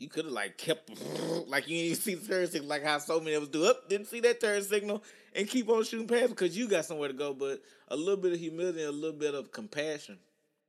You 0.00 0.08
could 0.08 0.24
have 0.24 0.32
like 0.32 0.56
kept 0.56 0.88
like 1.46 1.68
you 1.68 1.76
didn't 1.76 1.86
even 1.86 1.96
see 1.96 2.14
the 2.14 2.26
turn 2.26 2.46
signal, 2.46 2.70
like 2.70 2.82
how 2.82 2.98
so 2.98 3.20
many 3.20 3.34
of 3.34 3.42
us 3.42 3.48
do. 3.50 3.66
Up, 3.66 3.86
didn't 3.86 4.06
see 4.06 4.20
that 4.20 4.40
turn 4.40 4.62
signal 4.62 5.04
and 5.36 5.46
keep 5.46 5.68
on 5.68 5.84
shooting 5.84 6.08
past 6.08 6.30
because 6.30 6.56
you 6.56 6.68
got 6.68 6.86
somewhere 6.86 7.08
to 7.08 7.14
go. 7.14 7.34
But 7.34 7.60
a 7.88 7.96
little 7.96 8.16
bit 8.16 8.32
of 8.32 8.40
humility 8.40 8.82
a 8.82 8.90
little 8.90 9.18
bit 9.18 9.34
of 9.34 9.52
compassion, 9.52 10.18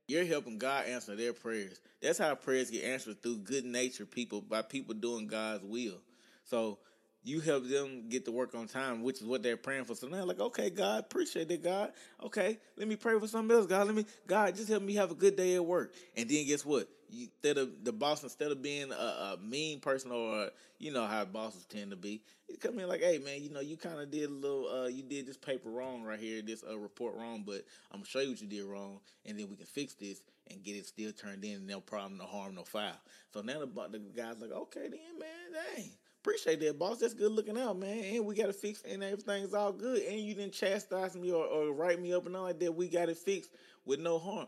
you're 0.06 0.26
helping 0.26 0.58
God 0.58 0.84
answer 0.84 1.16
their 1.16 1.32
prayers. 1.32 1.80
That's 2.02 2.18
how 2.18 2.34
prayers 2.34 2.70
get 2.70 2.84
answered 2.84 3.22
through 3.22 3.38
good 3.38 3.64
nature 3.64 4.04
people 4.04 4.42
by 4.42 4.60
people 4.60 4.92
doing 4.94 5.28
God's 5.28 5.64
will. 5.64 6.02
So 6.44 6.78
you 7.24 7.40
help 7.40 7.66
them 7.66 8.10
get 8.10 8.26
to 8.26 8.32
work 8.32 8.54
on 8.54 8.66
time, 8.66 9.02
which 9.02 9.22
is 9.22 9.26
what 9.26 9.42
they're 9.42 9.56
praying 9.56 9.84
for. 9.84 9.94
So 9.94 10.08
now, 10.08 10.24
like, 10.24 10.40
okay, 10.40 10.68
God, 10.68 11.04
appreciate 11.04 11.50
it, 11.50 11.62
God. 11.62 11.92
Okay, 12.22 12.58
let 12.76 12.86
me 12.86 12.96
pray 12.96 13.18
for 13.18 13.28
something 13.28 13.56
else, 13.56 13.66
God. 13.66 13.86
Let 13.86 13.96
me, 13.96 14.04
God, 14.26 14.54
just 14.56 14.68
help 14.68 14.82
me 14.82 14.94
have 14.96 15.10
a 15.10 15.14
good 15.14 15.36
day 15.36 15.54
at 15.54 15.64
work. 15.64 15.94
And 16.16 16.28
then 16.28 16.46
guess 16.46 16.66
what? 16.66 16.88
You, 17.12 17.26
instead 17.26 17.58
of 17.58 17.84
the 17.84 17.92
boss, 17.92 18.22
instead 18.22 18.50
of 18.50 18.62
being 18.62 18.90
a, 18.90 18.94
a 18.94 19.38
mean 19.40 19.80
person 19.80 20.10
or 20.10 20.48
you 20.78 20.92
know 20.92 21.06
how 21.06 21.24
bosses 21.24 21.64
tend 21.66 21.90
to 21.90 21.96
be, 21.96 22.22
he 22.48 22.56
come 22.56 22.78
in 22.78 22.88
like, 22.88 23.02
hey 23.02 23.18
man, 23.18 23.42
you 23.42 23.50
know, 23.50 23.60
you 23.60 23.76
kind 23.76 24.00
of 24.00 24.10
did 24.10 24.30
a 24.30 24.32
little, 24.32 24.68
uh, 24.68 24.86
you 24.88 25.02
did 25.02 25.26
this 25.26 25.36
paper 25.36 25.68
wrong 25.68 26.02
right 26.02 26.18
here, 26.18 26.42
this 26.42 26.64
uh, 26.68 26.78
report 26.78 27.14
wrong, 27.16 27.44
but 27.46 27.64
I'm 27.92 27.98
gonna 27.98 28.06
show 28.06 28.20
you 28.20 28.30
what 28.30 28.40
you 28.40 28.48
did 28.48 28.64
wrong, 28.64 28.98
and 29.26 29.38
then 29.38 29.48
we 29.48 29.56
can 29.56 29.66
fix 29.66 29.94
this 29.94 30.22
and 30.50 30.62
get 30.64 30.76
it 30.76 30.86
still 30.86 31.12
turned 31.12 31.44
in, 31.44 31.66
no 31.66 31.80
problem, 31.80 32.16
no 32.18 32.24
harm, 32.24 32.54
no 32.54 32.64
foul. 32.64 32.92
So 33.32 33.42
now 33.42 33.60
the, 33.60 33.66
the 33.66 33.98
guy's 34.16 34.40
like, 34.40 34.52
okay 34.52 34.88
then, 34.88 35.18
man, 35.18 35.62
dang 35.76 35.90
Appreciate 36.22 36.60
that, 36.60 36.78
boss. 36.78 37.00
That's 37.00 37.14
good 37.14 37.32
looking 37.32 37.58
out, 37.58 37.76
man. 37.76 38.04
And 38.14 38.24
we 38.24 38.36
got 38.36 38.48
it 38.48 38.54
fixed, 38.54 38.86
and 38.86 39.02
everything's 39.02 39.52
all 39.54 39.72
good. 39.72 40.02
And 40.02 40.20
you 40.20 40.34
didn't 40.34 40.52
chastise 40.52 41.16
me 41.16 41.32
or, 41.32 41.44
or 41.44 41.72
write 41.72 42.00
me 42.00 42.14
up 42.14 42.26
and 42.26 42.36
all 42.36 42.44
like 42.44 42.60
that. 42.60 42.72
We 42.72 42.86
got 42.86 43.08
it 43.08 43.16
fixed 43.16 43.50
with 43.84 43.98
no 43.98 44.20
harm. 44.20 44.46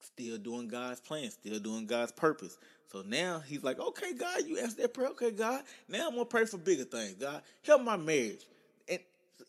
Still 0.00 0.38
doing 0.38 0.68
God's 0.68 1.00
plan, 1.00 1.30
still 1.30 1.58
doing 1.58 1.86
God's 1.86 2.12
purpose. 2.12 2.58
So 2.90 3.02
now 3.02 3.40
he's 3.40 3.62
like, 3.62 3.78
okay, 3.78 4.12
God, 4.14 4.44
you 4.46 4.58
asked 4.60 4.78
that 4.78 4.94
prayer. 4.94 5.08
Okay, 5.08 5.30
God, 5.30 5.62
now 5.88 6.06
I'm 6.06 6.12
gonna 6.12 6.24
pray 6.24 6.44
for 6.44 6.58
bigger 6.58 6.84
things. 6.84 7.14
God, 7.14 7.42
help 7.62 7.82
my 7.82 7.96
marriage. 7.96 8.46
And 8.88 9.00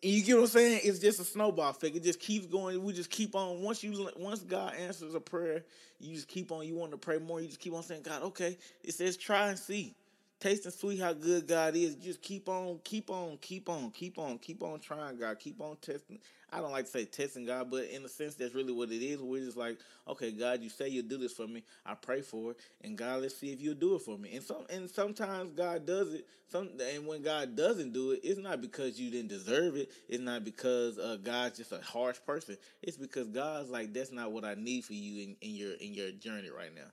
you 0.02 0.24
get 0.24 0.36
what 0.36 0.44
I'm 0.44 0.48
saying? 0.48 0.82
It's 0.84 1.00
just 1.00 1.20
a 1.20 1.24
snowball 1.24 1.72
effect. 1.72 1.96
It 1.96 2.04
just 2.04 2.20
keeps 2.20 2.46
going. 2.46 2.84
We 2.84 2.94
just 2.94 3.10
keep 3.10 3.36
on. 3.36 3.62
Once 3.62 3.84
you, 3.84 4.10
once 4.18 4.42
God 4.42 4.76
answers 4.76 5.16
a 5.16 5.20
prayer, 5.20 5.64
you 6.00 6.14
just 6.16 6.28
keep 6.28 6.52
on. 6.52 6.68
You 6.68 6.76
want 6.76 6.92
to 6.92 6.98
pray 6.98 7.18
more. 7.18 7.42
You 7.42 7.48
just 7.48 7.60
keep 7.60 7.74
on 7.74 7.84
saying, 7.84 8.04
God, 8.04 8.24
okay. 8.24 8.58
It 8.84 8.94
says, 8.94 9.18
try 9.18 9.50
and 9.50 9.58
see 9.58 9.96
taste 10.40 10.66
and 10.66 10.74
sweet 10.74 11.00
how 11.00 11.14
good 11.14 11.48
God 11.48 11.76
is. 11.76 11.96
Just 11.96 12.22
keep 12.22 12.48
on, 12.50 12.80
keep 12.84 13.10
on, 13.10 13.38
keep 13.38 13.70
on, 13.70 13.92
keep 13.92 14.20
on, 14.20 14.38
keep 14.38 14.64
on 14.64 14.80
trying, 14.80 15.18
God. 15.18 15.40
Keep 15.40 15.62
on 15.62 15.78
testing. 15.78 16.20
I 16.52 16.62
don't 16.62 16.72
like 16.72 16.86
to 16.86 16.92
say 16.92 17.04
testing 17.04 17.46
God, 17.46 17.70
but 17.70 17.86
in 17.86 18.06
a 18.06 18.08
sense, 18.08 18.36
that's 18.36 18.56
really 18.56 18.72
what 18.72 18.90
it 18.90 19.04
is. 19.04 19.22
We're 19.22 19.44
just 19.44 19.58
like, 19.58 19.80
okay, 20.08 20.32
God, 20.32 20.62
you 20.62 20.70
say 20.70 20.88
you'll 20.88 21.08
do 21.08 21.18
this 21.18 21.34
for 21.34 21.46
me. 21.46 21.64
I 21.86 21.94
pray 21.96 22.22
for 22.22 22.52
it, 22.52 22.58
and 22.82 22.98
God, 22.98 23.22
let's 23.22 23.36
see 23.36 23.52
if 23.52 23.60
you'll 23.60 23.76
do 23.76 23.96
it 23.96 24.02
for 24.02 24.18
me. 24.18 24.34
And 24.34 24.44
some, 24.44 24.66
and 24.70 24.90
sometimes 24.90 25.52
God 25.52 25.86
does 25.86 26.14
it. 26.14 26.26
Some, 26.50 26.70
and 26.94 27.06
when 27.06 27.22
God 27.22 27.58
doesn't 27.58 27.92
do 27.92 28.12
it, 28.12 28.22
it's 28.24 28.40
not 28.40 28.62
because 28.62 28.98
you 28.98 29.12
didn't 29.12 29.28
deserve 29.28 29.76
it. 29.76 29.92
It's 30.08 30.24
not 30.24 30.46
because 30.46 30.98
uh, 30.98 31.18
God's 31.22 31.58
just 31.58 31.74
a 31.74 31.82
harsh 31.82 32.20
person. 32.26 32.58
It's 32.82 32.98
because 32.98 33.28
God's 33.28 33.70
like, 33.70 33.92
that's 33.92 34.14
not 34.14 34.32
what 34.32 34.46
I 34.46 34.54
need 34.54 34.86
for 34.86 34.94
you 34.94 35.24
in, 35.24 35.36
in 35.42 35.56
your 35.56 35.74
in 35.74 35.94
your 35.94 36.12
journey 36.12 36.50
right 36.50 36.74
now. 36.74 36.88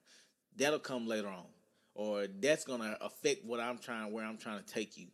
That'll 0.57 0.81
come 0.81 1.07
later 1.07 1.29
on 1.29 1.45
or 1.95 2.27
that's 2.41 2.65
gonna 2.65 2.97
affect 3.01 3.45
what 3.45 3.61
I'm 3.61 3.79
trying 3.79 4.13
where 4.13 4.25
I'm 4.25 4.39
trying 4.39 4.63
to 4.63 4.67
take 4.67 4.97
you. 4.97 5.07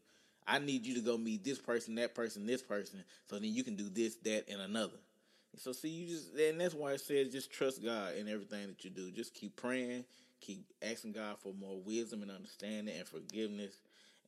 I 0.47 0.59
need 0.59 0.87
you 0.87 0.95
to 0.95 1.01
go 1.01 1.17
meet 1.17 1.45
this 1.45 1.59
person, 1.59 1.95
that 1.97 2.15
person, 2.15 2.47
this 2.47 2.63
person, 2.63 3.05
so 3.29 3.39
then 3.39 3.53
you 3.55 3.63
can 3.63 3.77
do 3.77 3.89
this, 3.89 4.17
that, 4.25 4.49
and 4.49 4.61
another. 4.61 4.99
So 5.57 5.73
see, 5.73 5.89
you 5.89 6.09
just 6.09 6.35
and 6.35 6.61
that's 6.61 6.75
why 6.75 6.93
it 6.93 7.01
says 7.01 7.33
just 7.33 7.53
trust 7.53 7.85
God 7.85 8.15
in 8.17 8.29
everything 8.29 8.69
that 8.69 8.85
you 8.85 8.91
do. 8.91 9.11
Just 9.11 9.35
keep 9.35 9.57
praying, 9.57 10.05
keep 10.41 10.65
asking 10.83 11.13
God 11.13 11.39
for 11.39 11.53
more 11.53 11.81
wisdom 11.81 12.23
and 12.23 12.31
understanding 12.31 12.95
and 12.97 13.07
forgiveness 13.07 13.75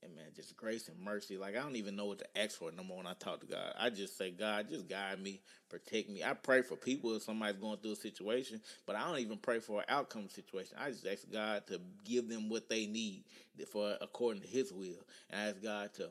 and 0.02 0.14
man, 0.14 0.26
just 0.35 0.56
grace 0.56 0.88
and 0.88 0.99
mercy. 0.99 1.37
Like 1.37 1.56
I 1.56 1.61
don't 1.61 1.76
even 1.76 1.97
know 1.97 2.06
what 2.06 2.18
to 2.18 2.38
ask 2.38 2.59
for 2.59 2.71
no 2.73 2.82
more 2.82 2.99
when 2.99 3.06
I 3.06 3.14
talk 3.14 3.40
to 3.40 3.47
God. 3.47 3.75
I 3.78 3.90
just 3.90 4.18
say, 4.18 4.30
God, 4.30 4.68
just 4.68 4.88
guide 4.88 5.23
me, 5.23 5.40
protect 5.68 6.09
me. 6.09 6.25
I 6.25 6.35
pray 6.35 6.62
for 6.62 6.76
people 6.76 7.14
if 7.14 7.23
somebody's 7.23 7.61
going 7.61 7.78
through 7.78 7.92
a 7.92 7.97
situation, 7.97 8.61
but 8.87 8.97
I 8.97 9.06
don't 9.06 9.21
even 9.21 9.38
pray 9.38 9.61
for 9.61 9.80
an 9.80 9.87
outcome 9.88 10.28
situation. 10.28 10.76
I 10.78 10.90
just 10.90 11.06
ask 11.06 11.30
God 11.30 11.66
to 11.68 11.80
give 12.04 12.28
them 12.28 12.49
what 12.49 12.68
they 12.68 12.87
need 12.87 13.25
for 13.71 13.97
according 14.00 14.42
to 14.42 14.49
His 14.49 14.73
will, 14.73 15.06
and 15.30 15.40
I 15.40 15.44
ask 15.49 15.62
God 15.62 15.94
to 15.94 16.11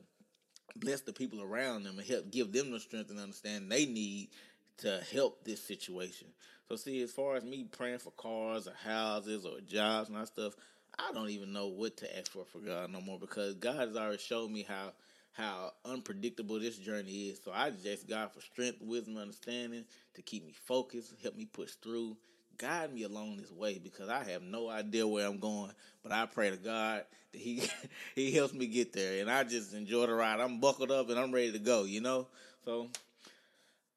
bless 0.76 1.02
the 1.02 1.14
people 1.14 1.42
around 1.42 1.84
them 1.84 2.00
and 2.00 2.08
help 2.08 2.32
give 2.32 2.54
them 2.54 2.72
the 2.72 2.80
strength 2.80 3.10
and 3.10 3.20
understanding 3.20 3.70
they 3.70 3.86
need 3.86 4.30
to 4.78 5.02
help 5.12 5.44
this 5.44 5.62
situation. 5.62 6.28
So 6.68 6.78
see, 6.78 7.02
as 7.02 7.12
far 7.12 7.36
as 7.36 7.44
me 7.44 7.66
praying 7.70 8.00
for 8.00 8.12
cars 8.12 8.68
or 8.68 8.74
houses 8.86 9.46
or 9.46 9.60
jobs 9.60 10.08
and 10.08 10.18
that 10.18 10.28
stuff, 10.28 10.54
I 11.00 11.12
don't 11.14 11.30
even 11.30 11.54
know 11.54 11.68
what 11.68 11.98
to 11.98 12.18
ask 12.18 12.32
for 12.32 12.46
for 12.46 12.60
God 12.60 12.92
no 12.92 13.02
more 13.02 13.20
because 13.20 13.56
God 13.56 13.76
has 13.76 13.96
already 13.96 14.18
showed 14.18 14.52
me 14.52 14.64
how 14.68 14.92
how 15.34 15.72
unpredictable 15.86 16.60
this 16.60 16.78
journey 16.78 17.30
is. 17.30 17.40
So 17.44 17.52
I 17.54 17.70
just 17.70 17.88
ask 17.88 18.08
God 18.08 18.32
for 18.32 18.42
strength, 18.42 18.82
wisdom, 18.82 19.18
understanding 19.18 19.86
to 20.16 20.22
keep 20.22 20.46
me 20.46 20.54
focused, 20.54 21.14
help 21.24 21.38
me 21.38 21.46
push 21.46 21.72
through, 21.72 22.18
guide 22.58 22.94
me 22.94 23.04
along 23.04 23.38
this 23.38 23.52
way 23.52 23.80
because 23.82 24.10
I 24.10 24.26
have 24.26 24.42
no 24.42 24.70
idea 24.70 25.08
where 25.08 25.26
I'm 25.26 25.40
going. 25.40 25.72
But 26.04 26.12
I 26.12 26.26
pray 26.26 26.50
to 26.50 26.58
God 26.58 27.06
that 27.32 27.42
He 27.42 27.64
He 28.16 28.32
helps 28.32 28.54
me 28.54 28.68
get 28.68 28.94
there, 28.94 29.22
and 29.22 29.32
I 29.32 29.44
just 29.44 29.74
enjoy 29.74 30.08
the 30.08 30.14
ride. 30.14 30.40
I'm 30.40 30.60
buckled 30.60 30.92
up 30.92 31.10
and 31.10 31.20
I'm 31.20 31.32
ready 31.32 31.54
to 31.54 31.60
go. 31.60 31.84
You 31.84 32.02
know, 32.02 32.28
so 32.66 32.90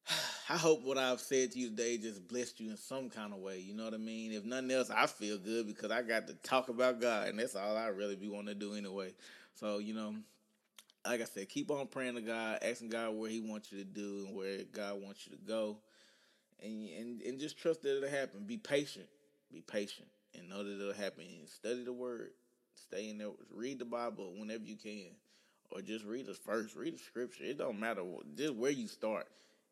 I 0.47 0.59
hope 0.59 0.83
what 0.83 0.99
I've 0.99 1.21
said 1.21 1.53
to 1.53 1.59
you 1.59 1.71
today 1.71 1.97
just 1.97 2.29
blessed 2.29 2.61
you 2.61 2.71
in 2.71 2.77
some 2.77 3.09
kind 3.09 3.33
of 3.33 3.39
way. 3.39 3.61
You 3.61 3.73
know 3.73 3.85
what 3.85 3.95
I 3.95 3.99
mean? 3.99 4.31
If 4.31 4.45
nothing 4.45 4.71
else, 4.71 4.91
I 4.91 5.07
feel 5.07 5.39
good 5.39 5.67
because 5.67 5.91
I 5.91 6.03
got 6.03 6.27
to 6.27 6.35
talk 6.35 6.69
about 6.69 7.01
God, 7.01 7.29
and 7.29 7.39
that's 7.39 7.57
all 7.57 7.79
I 7.79 7.87
really 7.87 8.15
be 8.15 8.29
wanting 8.29 8.49
to 8.49 8.55
do 8.55 8.75
anyway. 8.75 9.15
So, 9.55 9.79
you 9.79 9.95
know, 9.95 10.15
like 11.07 11.23
I 11.23 11.25
said, 11.25 11.49
keep 11.49 11.71
on 11.71 11.87
praying 11.87 12.17
to 12.17 12.21
God, 12.21 12.59
asking 12.61 12.91
God 12.91 13.15
where 13.15 13.31
He 13.31 13.41
wants 13.41 13.73
you 13.73 13.79
to 13.79 13.85
do 13.85 14.27
and 14.27 14.37
where 14.37 14.59
God 14.71 15.03
wants 15.03 15.27
you 15.27 15.35
to 15.35 15.43
go, 15.43 15.79
and 16.63 16.91
and 16.91 17.23
and 17.23 17.41
just 17.41 17.59
trust 17.59 17.81
that 17.83 17.97
it'll 17.97 18.11
happen. 18.11 18.45
Be 18.45 18.59
patient, 18.59 19.07
be 19.51 19.63
patient, 19.63 20.09
and 20.35 20.51
know 20.51 20.63
that 20.63 20.79
it'll 20.79 20.93
happen. 20.93 21.25
Study 21.47 21.85
the 21.85 21.93
Word, 21.93 22.33
stay 22.75 23.09
in 23.09 23.17
there, 23.17 23.31
read 23.51 23.79
the 23.79 23.87
Bible 23.87 24.35
whenever 24.37 24.65
you 24.65 24.77
can, 24.77 25.09
or 25.71 25.81
just 25.81 26.05
read 26.05 26.27
the 26.27 26.35
first. 26.35 26.77
Read 26.77 26.95
the 26.95 26.99
Scripture. 26.99 27.45
It 27.45 27.57
don't 27.57 27.81
matter 27.81 28.03
just 28.37 28.55
where 28.57 28.71
you 28.71 28.89
start 28.89 29.27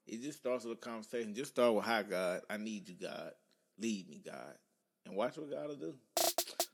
it 0.07 0.23
just 0.23 0.39
starts 0.39 0.65
with 0.65 0.79
a 0.79 0.81
conversation. 0.81 1.35
Just 1.35 1.53
start 1.53 1.75
with 1.75 1.85
hi 1.85 2.03
God. 2.03 2.43
I 2.51 2.57
need 2.57 2.89
you, 2.89 2.97
God. 3.01 3.33
Lead 3.79 4.09
me, 4.09 4.23
God. 4.25 4.55
And 5.07 5.17
watch 5.17 5.37
what 5.37 5.51
God 5.51 5.69
will 5.69 5.77
do. 5.77 5.95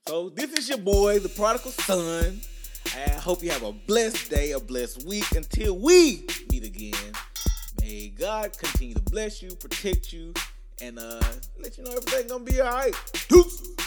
So 0.06 0.28
this 0.30 0.52
is 0.52 0.68
your 0.68 0.78
boy, 0.78 1.18
the 1.18 1.28
prodigal 1.28 1.70
son. 1.70 2.40
I 2.86 3.10
hope 3.10 3.42
you 3.42 3.50
have 3.50 3.62
a 3.62 3.72
blessed 3.72 4.30
day, 4.30 4.52
a 4.52 4.60
blessed 4.60 5.06
week 5.06 5.30
until 5.32 5.78
we 5.78 6.26
meet 6.50 6.64
again. 6.64 7.12
May 7.80 8.08
God 8.08 8.56
continue 8.56 8.94
to 8.94 9.02
bless 9.02 9.42
you, 9.42 9.54
protect 9.56 10.12
you, 10.12 10.32
and 10.80 10.98
uh, 10.98 11.20
let 11.60 11.76
you 11.76 11.84
know 11.84 11.90
everything's 11.92 12.30
gonna 12.30 12.44
be 12.44 12.60
alright. 12.60 12.94
Deuces. 13.28 13.77